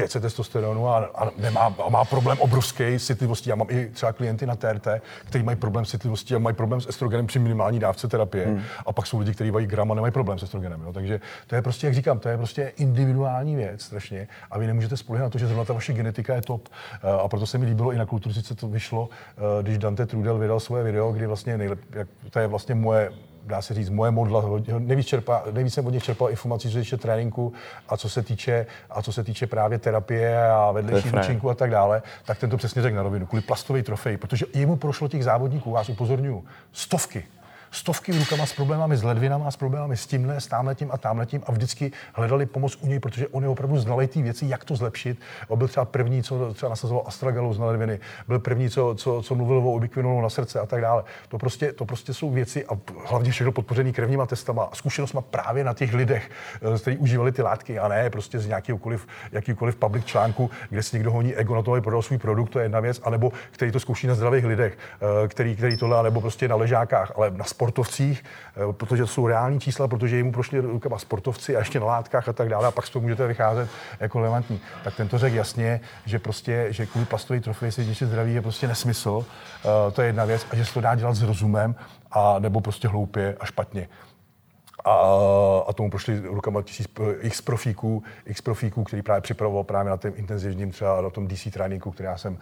500 0.01 0.23
testosteronu 0.23 0.89
a, 0.89 1.11
a, 1.15 1.31
nemá, 1.37 1.75
a 1.85 1.89
má 1.89 2.05
problém 2.05 2.39
obrovský 2.41 2.85
s 2.85 3.07
citlivostí. 3.07 3.51
Já 3.51 3.57
mám 3.57 3.67
i 3.71 3.89
třeba 3.89 4.13
klienty 4.13 4.47
na 4.47 4.57
TRT, 4.57 4.89
kteří 5.25 5.45
mají 5.45 5.59
problém 5.59 5.85
s 5.85 5.91
citlivostí 5.91 6.35
a 6.35 6.39
mají 6.39 6.57
problém 6.57 6.81
s 6.81 6.89
estrogenem 6.89 7.27
při 7.27 7.39
minimální 7.39 7.79
dávce 7.79 8.09
terapie. 8.09 8.47
Hmm. 8.47 8.63
A 8.87 8.93
pak 8.93 9.07
jsou 9.07 9.19
lidi, 9.19 9.35
kteří 9.35 9.51
mají 9.51 9.67
gram 9.67 9.93
a 9.93 9.95
nemají 9.95 10.13
problém 10.13 10.39
s 10.39 10.43
estrogenem. 10.43 10.83
Jo. 10.83 10.93
Takže 10.93 11.21
to 11.47 11.55
je 11.55 11.63
prostě, 11.63 11.87
jak 11.87 11.95
říkám, 11.95 12.19
to 12.19 12.29
je 12.29 12.37
prostě 12.37 12.73
individuální 12.77 13.57
věc 13.57 13.83
strašně. 13.83 14.29
A 14.51 14.59
vy 14.59 14.67
nemůžete 14.67 14.97
spolehat 14.97 15.25
na 15.25 15.31
to, 15.31 15.39
že 15.39 15.47
zrovna 15.47 15.65
ta 15.65 15.73
vaše 15.73 15.93
genetika 15.93 16.35
je 16.35 16.43
top. 16.43 16.69
Eh, 16.69 17.11
a 17.25 17.29
proto 17.29 17.47
se 17.47 17.59
mi 17.59 17.67
líbilo 17.67 17.93
i 17.93 17.99
na 17.99 18.07
kulturistice 18.07 18.55
to 18.55 18.69
vyšlo, 18.69 19.09
eh, 19.11 19.63
když 19.63 19.79
Dante 19.79 20.07
Trudel 20.07 20.39
vydal 20.39 20.61
svoje 20.61 20.85
video, 20.85 21.13
kdy 21.13 21.27
vlastně 21.27 21.59
nejlep, 21.59 21.79
jak, 21.95 22.09
to 22.31 22.39
je 22.39 22.47
vlastně 22.47 22.75
moje 22.75 23.11
dá 23.47 23.63
se 23.63 23.75
říct, 23.75 23.91
moje 23.91 24.11
modla, 24.11 24.45
nejvíc, 24.79 25.07
čerpa, 25.07 25.43
nejvíc 25.51 25.75
jsem 25.75 25.87
od 25.87 25.91
nich 25.91 26.05
čerpal 26.05 26.31
informací, 26.31 26.69
co 26.69 26.73
se 26.73 26.81
týče 26.81 26.97
tréninku 26.97 27.53
a 27.89 27.97
co 27.97 28.09
se 28.09 28.23
týče, 28.23 28.67
a 28.91 29.03
co 29.03 29.13
se 29.13 29.25
týče 29.25 29.47
právě 29.47 29.79
terapie 29.79 30.51
a 30.51 30.71
vedlejších 30.73 31.15
účinků 31.15 31.51
a 31.51 31.55
tak 31.55 31.71
dále, 31.71 32.03
tak 32.25 32.39
ten 32.39 32.51
to 32.51 32.57
přesně 32.57 32.83
řekl 32.83 32.97
na 32.97 33.03
rovinu, 33.03 33.27
kvůli 33.27 33.43
plastové 33.43 33.83
trofej, 33.83 34.17
protože 34.17 34.47
jemu 34.55 34.77
prošlo 34.77 35.09
těch 35.09 35.25
závodníků, 35.25 35.71
vás 35.71 35.89
upozorňuji, 35.89 36.45
stovky 36.73 37.25
stovky 37.71 38.13
rukama 38.19 38.47
s 38.47 38.53
problémami 38.53 38.97
s 38.97 39.03
ledvinama, 39.03 39.51
s 39.51 39.57
problémami 39.57 39.97
s 39.97 40.07
tímhle, 40.07 40.41
s 40.41 40.47
támhletím 40.47 40.91
a 40.93 40.99
támhletím 40.99 41.43
a 41.47 41.53
vždycky 41.53 41.93
hledali 42.15 42.47
pomoc 42.47 42.79
u 42.81 42.87
něj, 42.87 43.01
protože 43.01 43.29
on 43.29 43.43
je 43.43 43.49
opravdu 43.49 43.79
znalý 43.79 44.07
ty 44.07 44.23
věci, 44.23 44.47
jak 44.49 44.65
to 44.65 44.77
zlepšit. 44.77 45.21
On 45.49 45.59
byl 45.59 45.69
třeba 45.69 45.85
první, 45.85 46.23
co 46.23 46.55
třeba 46.55 46.71
nasazoval 46.71 47.05
astragalus 47.07 47.59
na 47.59 47.67
ledviny, 47.67 47.99
byl 48.29 48.39
první, 48.39 48.71
co, 48.71 48.95
co, 48.95 49.23
co 49.23 49.35
mluvil 49.35 49.57
o 49.57 49.73
ubiquinolu 49.73 50.21
na 50.21 50.31
srdce 50.31 50.61
a 50.61 50.67
tak 50.67 50.81
dále. 50.81 51.05
To 51.29 51.39
prostě, 51.39 51.73
to 51.73 51.85
prostě 51.85 52.15
jsou 52.15 52.31
věci 52.31 52.67
a 52.67 52.79
hlavně 53.07 53.31
všechno 53.31 53.53
podpořený 53.53 53.93
krevníma 53.93 54.27
testama 54.27 54.65
a 54.65 54.75
zkušenostma 54.75 55.21
právě 55.21 55.65
na 55.65 55.75
těch 55.75 55.95
lidech, 55.95 56.31
eh, 56.75 56.79
kteří 56.79 56.97
užívali 56.97 57.33
ty 57.33 57.43
látky 57.43 57.79
a 57.79 57.89
ne 57.89 58.11
prostě 58.11 58.39
z 58.39 58.47
nějakýkoliv, 58.47 59.07
jakýkoliv 59.33 59.77
public 59.77 60.05
článku, 60.05 60.51
kde 60.71 60.83
si 60.83 60.97
někdo 60.97 61.13
honí 61.13 61.35
ego 61.35 61.55
na 61.55 61.63
to, 61.63 61.73
aby 61.73 61.81
prodal 61.81 62.03
svůj 62.03 62.19
produkt, 62.19 62.51
to 62.51 62.59
je 62.59 62.65
jedna 62.65 62.81
věc, 62.81 63.01
anebo 63.05 63.33
který 63.51 63.73
to 63.73 63.81
zkouší 63.81 64.07
na 64.07 64.15
zdravých 64.15 64.45
lidech, 64.45 64.79
eh, 65.25 65.29
který, 65.29 65.57
který 65.57 65.77
tohle, 65.77 66.03
nebo 66.03 66.21
prostě 66.21 66.49
na 66.49 66.57
ležákách, 66.57 67.13
ale 67.17 67.31
na 67.31 67.45
sportovcích, 67.61 68.25
eh, 68.25 68.73
protože 68.73 69.03
to 69.03 69.07
jsou 69.07 69.27
reální 69.27 69.61
čísla, 69.61 69.89
protože 69.89 70.17
jim 70.17 70.33
prošli 70.33 70.61
rukama 70.61 70.99
sportovci 70.99 71.57
a 71.57 71.59
ještě 71.59 71.81
na 71.81 71.87
látkách 71.87 72.29
a 72.29 72.33
tak 72.33 72.49
dále, 72.49 72.67
a 72.67 72.71
pak 72.71 72.87
z 72.87 72.91
toho 72.91 73.03
můžete 73.03 73.27
vycházet 73.27 73.69
jako 74.01 74.19
relevantní. 74.19 74.61
Tak 74.85 74.97
tento 74.97 75.19
řekl 75.19 75.37
jasně, 75.37 75.81
že 76.07 76.19
prostě, 76.19 76.67
že 76.71 76.87
kvůli 76.87 77.07
plastové 77.07 77.41
trofeji 77.41 77.73
si 77.73 77.87
ničit 77.87 78.09
zdraví 78.09 78.35
je 78.35 78.43
prostě 78.43 78.69
nesmysl, 78.69 79.11
uh, 79.11 79.25
to 79.93 80.03
je 80.03 80.09
jedna 80.09 80.25
věc, 80.25 80.47
a 80.51 80.57
že 80.57 80.65
se 80.65 80.75
to 80.75 80.81
dá 80.81 80.95
dělat 80.95 81.15
s 81.15 81.23
rozumem, 81.23 81.75
a 82.11 82.39
nebo 82.39 82.61
prostě 82.61 82.89
hloupě 82.89 83.37
a 83.41 83.47
špatně 83.47 83.89
a, 84.85 84.95
a 85.69 85.73
tomu 85.73 85.91
prošli 85.91 86.21
rukama 86.25 86.63
tisíc 86.63 86.89
x 87.21 87.41
profíků, 87.41 88.03
x 88.27 88.41
profíků, 88.41 88.85
který 88.85 89.03
právě 89.03 89.21
připravoval 89.21 89.65
právě 89.65 89.91
na 89.91 89.97
tom 89.97 90.13
intenzivním 90.17 90.71
třeba 90.71 91.01
na 91.01 91.11
tom 91.11 91.29
DC 91.29 91.51
tréninku, 91.53 91.91
který 91.91 92.07
já 92.07 92.17
jsem, 92.17 92.39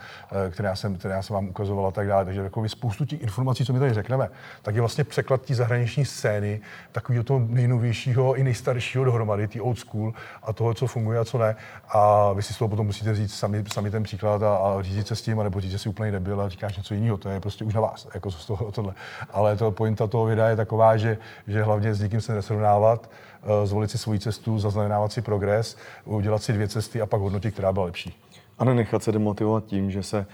eh, 0.46 0.51
který 0.51 0.66
já 0.66 0.77
jsem, 0.77 0.96
který 0.96 1.14
já 1.14 1.22
jsem 1.22 1.35
vám 1.35 1.48
ukazoval 1.48 1.87
a 1.87 1.90
tak 1.90 2.07
dále. 2.07 2.24
Takže 2.24 2.42
takový 2.42 2.68
spoustu 2.68 3.05
těch 3.05 3.22
informací, 3.22 3.64
co 3.64 3.72
mi 3.72 3.79
tady 3.79 3.94
řekneme, 3.94 4.29
tak 4.62 4.74
je 4.74 4.81
vlastně 4.81 5.05
překlad 5.05 5.42
té 5.42 5.55
zahraniční 5.55 6.05
scény, 6.05 6.61
takového 6.92 7.24
toho 7.24 7.40
nejnovějšího 7.48 8.35
i 8.35 8.44
nejstaršího 8.44 9.05
dohromady, 9.05 9.48
ty 9.48 9.61
old 9.61 9.79
school 9.79 10.12
a 10.42 10.53
toho, 10.53 10.74
co 10.74 10.87
funguje 10.87 11.18
a 11.18 11.24
co 11.24 11.38
ne. 11.38 11.57
A 11.88 12.33
vy 12.33 12.42
si 12.42 12.55
z 12.55 12.59
toho 12.59 12.68
potom 12.68 12.87
musíte 12.87 13.14
říct 13.14 13.35
sami, 13.35 13.64
sami 13.72 13.90
ten 13.90 14.03
příklad 14.03 14.42
a, 14.42 14.57
a 14.57 14.83
říct 14.83 15.07
se 15.07 15.16
s 15.16 15.22
tím, 15.22 15.42
nebo 15.42 15.61
říct, 15.61 15.70
že 15.70 15.79
si 15.79 15.88
úplně 15.88 16.12
nebyl 16.12 16.40
a 16.40 16.48
říkáš 16.48 16.77
něco 16.77 16.94
jiného. 16.94 17.16
To 17.16 17.29
je 17.29 17.40
prostě 17.40 17.64
už 17.64 17.74
na 17.74 17.81
vás, 17.81 18.09
jako 18.14 18.31
z 18.31 18.46
toho 18.46 18.72
tohle. 18.72 18.94
Ale 19.31 19.57
to 19.57 19.70
pointa 19.70 20.07
toho 20.07 20.24
videa 20.24 20.48
je 20.48 20.57
taková, 20.57 20.96
že, 20.96 21.18
že 21.46 21.62
hlavně 21.62 21.94
s 21.94 22.01
někým 22.01 22.20
se 22.28 22.34
nesrovnávat, 22.34 23.10
eh, 23.42 23.66
zvolit 23.66 23.90
si 23.90 23.98
svoji 23.98 24.18
cestu, 24.18 24.58
zaznamenávat 24.58 25.12
si 25.12 25.22
progres, 25.22 25.76
udělat 26.04 26.42
si 26.42 26.52
dvě 26.52 26.68
cesty 26.68 27.00
a 27.00 27.06
pak 27.06 27.20
hodnotit, 27.20 27.50
která 27.50 27.72
byla 27.72 27.84
lepší. 27.86 28.22
A 28.58 28.64
nenechat 28.64 29.02
se 29.02 29.12
demotivovat 29.12 29.64
tím, 29.64 29.90
že 29.90 30.02
se 30.02 30.26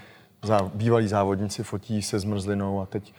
bývalí 0.75 1.09
závodníci 1.09 1.63
fotí 1.63 2.03
se 2.03 2.19
zmrzlinou 2.19 2.81
a 2.81 2.87
teď 2.87 3.15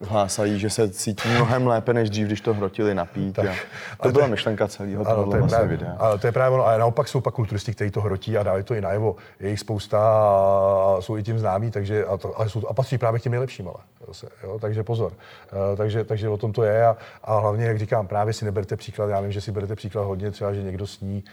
hlásají, 0.00 0.58
že 0.58 0.70
se 0.70 0.90
cítí 0.90 1.28
mnohem 1.28 1.66
lépe 1.66 1.94
než 1.94 2.10
dřív, 2.10 2.26
když 2.26 2.40
to 2.40 2.54
hrotili 2.54 2.94
napít. 2.94 3.36
Tak, 3.36 3.46
a 4.00 4.02
to 4.02 4.12
byla 4.12 4.26
myšlenka 4.26 4.68
celého 4.68 5.04
toho 5.04 5.30
to 5.30 5.36
je 5.36 5.42
právě, 5.42 5.68
videa. 5.68 5.96
Ale 5.98 6.18
to 6.18 6.26
je 6.26 6.32
právě 6.32 6.54
ono. 6.54 6.66
A 6.66 6.78
naopak 6.78 7.08
jsou 7.08 7.20
pak 7.20 7.34
kulturisti, 7.34 7.72
kteří 7.72 7.90
to 7.90 8.00
hrotí 8.00 8.38
a 8.38 8.42
dávají 8.42 8.64
to 8.64 8.74
i 8.74 8.80
najevo. 8.80 9.16
Je 9.40 9.50
jich 9.50 9.60
spousta 9.60 9.98
a 9.98 10.96
jsou 11.00 11.16
i 11.16 11.22
tím 11.22 11.38
známí, 11.38 11.70
takže, 11.70 12.04
a, 12.04 12.16
to, 12.16 12.38
ale 12.38 12.48
jsou, 12.48 12.66
a 12.68 12.74
patří 12.74 12.98
právě 12.98 13.20
k 13.20 13.22
těm 13.22 13.32
nejlepším. 13.32 13.68
Ale, 13.68 13.76
jo, 14.42 14.58
takže 14.60 14.82
pozor. 14.82 15.12
Uh, 15.12 15.76
takže, 15.76 16.04
takže 16.04 16.28
o 16.28 16.36
tom 16.36 16.52
to 16.52 16.62
je 16.62 16.86
a, 16.86 16.96
a 17.24 17.38
hlavně, 17.38 17.66
jak 17.66 17.78
říkám, 17.78 18.06
právě 18.06 18.32
si 18.32 18.44
neberte 18.44 18.76
příklad. 18.76 19.10
Já 19.10 19.20
vím, 19.20 19.32
že 19.32 19.40
si 19.40 19.52
berete 19.52 19.74
příklad 19.74 20.02
hodně, 20.02 20.30
třeba, 20.30 20.52
že 20.52 20.62
někdo 20.62 20.86
sní, 20.86 21.24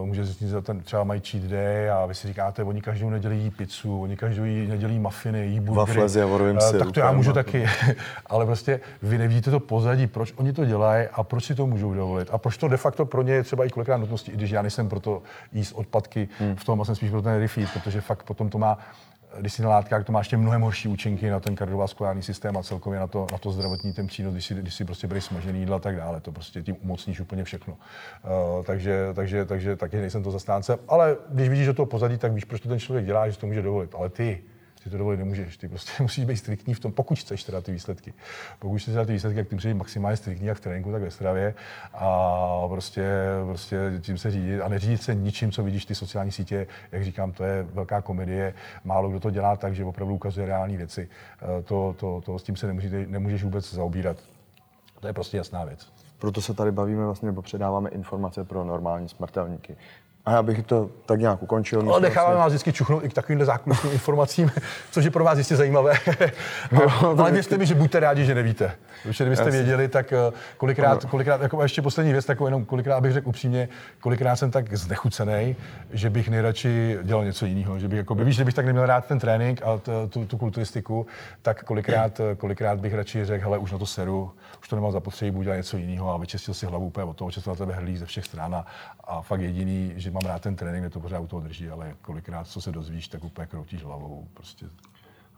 uh, 0.00 0.06
může 0.06 0.26
snít, 0.26 0.54
ten 0.62 0.80
třeba 0.80 1.04
mají 1.04 1.20
cheat 1.20 1.44
day 1.44 1.90
a 1.90 2.06
vy 2.06 2.14
si 2.14 2.28
říkáte, 2.28 2.64
oni 2.64 2.80
každou 2.80 3.10
neděli 3.10 3.36
jí 3.36 3.50
pizzu, 3.50 4.02
oni 4.02 4.16
každou 4.16 4.42
neděli 4.42 4.98
mafiny, 4.98 5.46
jí 5.46 5.60
burgery. 5.60 6.00
Uh, 6.00 6.78
tak 6.78 6.92
to 6.92 7.00
já 7.00 7.12
můžu 7.12 7.32
taky 7.32 7.57
taky, 7.60 7.96
ale 8.26 8.46
prostě 8.46 8.80
vy 9.02 9.18
nevidíte 9.18 9.50
to 9.50 9.60
pozadí, 9.60 10.06
proč 10.06 10.34
oni 10.36 10.52
to 10.52 10.64
dělají 10.64 11.08
a 11.12 11.22
proč 11.22 11.44
si 11.44 11.54
to 11.54 11.66
můžou 11.66 11.94
dovolit. 11.94 12.28
A 12.32 12.38
proč 12.38 12.56
to 12.56 12.68
de 12.68 12.76
facto 12.76 13.06
pro 13.06 13.22
ně 13.22 13.32
je 13.32 13.42
třeba 13.42 13.64
i 13.64 13.70
kolikrát 13.70 13.96
nutností, 13.96 14.32
i 14.32 14.34
když 14.34 14.50
já 14.50 14.62
nejsem 14.62 14.88
pro 14.88 15.00
to 15.00 15.22
jíst 15.52 15.72
odpadky 15.72 16.28
hmm. 16.38 16.56
v 16.56 16.64
tom, 16.64 16.80
a 16.80 16.84
jsem 16.84 16.94
spíš 16.94 17.10
pro 17.10 17.22
ten 17.22 17.38
refeed, 17.38 17.72
protože 17.72 18.00
fakt 18.00 18.22
potom 18.22 18.50
to 18.50 18.58
má 18.58 18.78
když 19.40 19.52
si 19.52 19.62
na 19.62 19.68
látkách, 19.68 20.04
to 20.04 20.12
má 20.12 20.18
ještě 20.18 20.36
mnohem 20.36 20.60
horší 20.60 20.88
účinky 20.88 21.30
na 21.30 21.40
ten 21.40 21.56
kardiovaskulární 21.56 22.22
systém 22.22 22.56
a 22.56 22.62
celkově 22.62 23.00
na 23.00 23.06
to, 23.06 23.26
na 23.32 23.38
to 23.38 23.52
zdravotní 23.52 23.92
ten 23.92 24.06
přínos, 24.06 24.32
když 24.32 24.46
si, 24.46 24.54
když 24.54 24.74
si 24.74 24.84
prostě 24.84 25.06
bereš 25.06 25.24
smažený 25.24 25.60
jídla 25.60 25.76
a 25.76 25.80
tak 25.80 25.96
dále. 25.96 26.20
To 26.20 26.32
prostě 26.32 26.62
tím 26.62 26.76
umocníš 26.82 27.20
úplně 27.20 27.44
všechno. 27.44 27.74
Uh, 27.74 28.64
takže, 28.64 29.08
takže, 29.14 29.44
takže 29.44 29.76
taky 29.76 29.96
nejsem 29.96 30.22
to 30.22 30.30
zastánce. 30.30 30.78
Ale 30.88 31.16
když 31.28 31.48
vidíš 31.48 31.66
do 31.66 31.74
toho 31.74 31.86
pozadí, 31.86 32.18
tak 32.18 32.32
víš, 32.32 32.44
proč 32.44 32.60
to 32.60 32.68
ten 32.68 32.80
člověk 32.80 33.06
dělá, 33.06 33.30
že 33.30 33.38
to 33.38 33.46
může 33.46 33.62
dovolit. 33.62 33.94
Ale 33.94 34.08
ty, 34.08 34.42
si 34.82 34.90
to 34.90 34.98
dovolit 34.98 35.16
nemůžeš. 35.16 35.56
Ty 35.56 35.68
prostě 35.68 35.92
musíš 36.02 36.24
být 36.24 36.36
striktní 36.36 36.74
v 36.74 36.80
tom, 36.80 36.92
pokud 36.92 37.18
chceš 37.18 37.44
teda 37.44 37.60
ty 37.60 37.72
výsledky. 37.72 38.14
Pokud 38.58 38.78
chceš 38.78 38.92
teda 38.92 39.04
ty 39.04 39.12
výsledky, 39.12 39.38
jak 39.38 39.48
ty 39.48 39.54
musíš 39.54 39.72
být 39.72 39.78
maximálně 39.78 40.16
striktní, 40.16 40.46
jak 40.46 40.56
v 40.56 40.60
tréninku, 40.60 40.92
tak 40.92 41.02
ve 41.02 41.10
stravě. 41.10 41.54
A 41.94 42.68
prostě, 42.68 43.10
prostě 43.46 43.76
tím 44.00 44.18
se 44.18 44.30
řídit 44.30 44.60
a 44.60 44.68
neřídit 44.68 45.02
se 45.02 45.14
ničím, 45.14 45.52
co 45.52 45.62
vidíš 45.62 45.84
ty 45.84 45.94
sociální 45.94 46.32
sítě. 46.32 46.66
Jak 46.92 47.04
říkám, 47.04 47.32
to 47.32 47.44
je 47.44 47.62
velká 47.62 48.02
komedie. 48.02 48.54
Málo 48.84 49.08
kdo 49.10 49.20
to 49.20 49.30
dělá 49.30 49.56
tak, 49.56 49.74
že 49.74 49.84
opravdu 49.84 50.14
ukazuje 50.14 50.46
reální 50.46 50.76
věci. 50.76 51.08
Eh, 51.42 51.62
to, 51.62 51.94
to, 51.98 52.20
to, 52.24 52.38
s 52.38 52.42
tím 52.42 52.56
se 52.56 52.66
nemůžeš, 52.66 52.92
nemůžeš 53.06 53.44
vůbec 53.44 53.74
zaobírat. 53.74 54.16
To 55.00 55.06
je 55.06 55.12
prostě 55.12 55.36
jasná 55.36 55.64
věc. 55.64 55.92
Proto 56.18 56.42
se 56.42 56.54
tady 56.54 56.72
bavíme 56.72 57.04
vlastně, 57.04 57.26
nebo 57.26 57.42
předáváme 57.42 57.90
informace 57.90 58.44
pro 58.44 58.64
normální 58.64 59.08
smrtelníky. 59.08 59.76
A 60.26 60.32
já 60.32 60.42
bych 60.42 60.62
to 60.62 60.90
tak 61.06 61.20
nějak 61.20 61.42
ukončil. 61.42 61.90
Ale 61.90 62.00
necháváme 62.00 62.36
vás 62.36 62.48
vždycky 62.48 62.72
čuchnout 62.72 63.04
i 63.04 63.08
k 63.08 63.14
takovýmhle 63.14 63.46
zákulisním 63.46 63.92
informacím, 63.92 64.50
což 64.90 65.04
je 65.04 65.10
pro 65.10 65.24
vás 65.24 65.38
jistě 65.38 65.56
zajímavé. 65.56 65.94
no, 66.72 67.08
ale 67.18 67.32
věřte 67.32 67.58
mi, 67.58 67.66
že 67.66 67.74
buďte 67.74 68.00
rádi, 68.00 68.24
že 68.24 68.34
nevíte. 68.34 68.72
Protože 69.02 69.24
kdybyste 69.24 69.50
věděli, 69.50 69.88
tak 69.88 70.12
eh, 70.12 70.16
kolikrát, 70.56 71.04
kolikrát, 71.04 71.40
jako 71.40 71.62
ještě 71.62 71.82
poslední 71.82 72.12
věc, 72.12 72.24
takovou 72.24 72.46
jenom 72.46 72.64
kolikrát 72.64 73.00
bych 73.00 73.12
řekl 73.12 73.28
upřímně, 73.28 73.68
kolikrát 74.00 74.36
jsem 74.36 74.50
tak 74.50 74.76
znechucený, 74.76 75.56
že 75.90 76.10
bych 76.10 76.28
nejradši 76.28 76.98
dělal 77.02 77.24
něco 77.24 77.46
jiného. 77.46 77.78
Že 77.78 77.88
bych, 77.88 77.96
jako, 77.96 78.14
víš, 78.14 78.36
že 78.36 78.44
bych 78.44 78.54
tak 78.54 78.66
neměl 78.66 78.86
rád 78.86 79.06
ten 79.06 79.18
trénink 79.18 79.62
a 79.62 79.80
tu, 80.08 80.24
tu 80.24 80.38
kulturistiku, 80.38 81.06
tak 81.42 81.64
kolikrát, 81.64 82.20
kolikrát 82.36 82.80
bych 82.80 82.94
radši 82.94 83.24
řekl, 83.24 83.44
hele, 83.44 83.58
už 83.58 83.72
na 83.72 83.78
to 83.78 83.86
seru, 83.86 84.32
už 84.60 84.68
to 84.68 84.76
nemám 84.76 84.92
zapotřebí, 84.92 85.30
budu 85.30 85.44
dělat 85.44 85.56
něco 85.56 85.76
jiného 85.76 86.14
a 86.14 86.16
vyčistil 86.16 86.54
si 86.54 86.66
hlavu 86.66 86.86
úplně 86.86 87.04
od 87.04 87.16
toho, 87.16 87.30
že 87.30 87.40
se 87.40 87.50
na 87.50 87.56
tebe 87.56 87.74
hrlí 87.74 87.96
ze 87.96 88.06
všech 88.06 88.24
stran 88.24 88.54
a, 88.54 88.66
a 89.04 89.22
fakt 89.22 89.40
jediný, 89.40 89.92
že 89.96 90.10
mám 90.10 90.22
rád 90.26 90.42
ten 90.42 90.56
trénink, 90.56 90.80
mě 90.80 90.90
to 90.90 91.00
pořád 91.00 91.20
u 91.20 91.26
toho 91.26 91.40
drží, 91.40 91.70
ale 91.70 91.94
kolikrát, 92.02 92.46
co 92.46 92.60
se 92.60 92.72
dozvíš, 92.72 93.08
tak 93.08 93.24
úplně 93.24 93.46
kroutíš 93.46 93.84
hlavou. 93.84 94.28
Prostě 94.34 94.66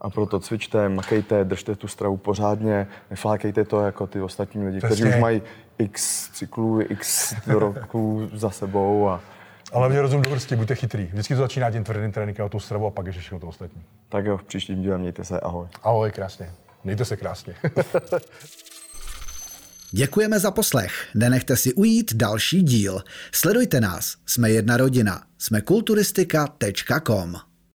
a 0.01 0.11
proto 0.11 0.41
cvičte, 0.41 0.89
makejte, 0.89 1.45
držte 1.45 1.77
tu 1.77 1.89
stravu 1.89 2.17
pořádně, 2.17 2.87
neflákejte 3.11 3.65
to 3.65 3.81
jako 3.81 4.07
ty 4.07 4.21
ostatní 4.21 4.67
lidi, 4.67 4.79
kteří 4.79 5.05
už 5.05 5.17
mají 5.17 5.43
x 5.79 6.29
cyklů, 6.31 6.81
x 6.89 7.35
roků 7.47 8.31
za 8.35 8.51
sebou. 8.51 9.09
A... 9.09 9.21
Ale 9.73 9.89
mě 9.89 10.03
rozum 10.03 10.23
do 10.23 10.31
vrstě, 10.31 10.57
buďte 10.57 10.75
chytrý. 10.75 11.05
Vždycky 11.13 11.35
to 11.35 11.41
začíná 11.41 11.71
tím 11.71 11.85
tvrdým 11.85 12.13
tréninkem 12.13 12.47
a 12.47 12.49
tu 12.49 12.61
stravu 12.61 12.87
a 12.87 12.91
pak 12.91 13.07
je 13.07 13.13
všechno 13.13 13.41
to 13.41 13.47
ostatní. 13.47 13.83
Tak 14.09 14.27
jo, 14.27 14.37
v 14.37 14.43
příštím 14.43 14.83
díle 14.83 14.99
mějte 14.99 15.25
se, 15.25 15.41
ahoj. 15.41 15.67
Ahoj, 15.83 16.11
krásně. 16.11 16.51
Mějte 16.85 17.05
se 17.05 17.17
krásně. 17.17 17.55
Děkujeme 19.91 20.39
za 20.39 20.51
poslech. 20.51 20.93
Nenechte 21.15 21.57
si 21.57 21.75
ujít 21.75 22.15
další 22.15 22.63
díl. 22.63 23.03
Sledujte 23.33 23.81
nás. 23.81 24.17
Jsme 24.27 24.51
jedna 24.51 24.77
rodina. 24.77 25.23
Jsme 25.39 25.61
kulturistika.com. 25.61 27.50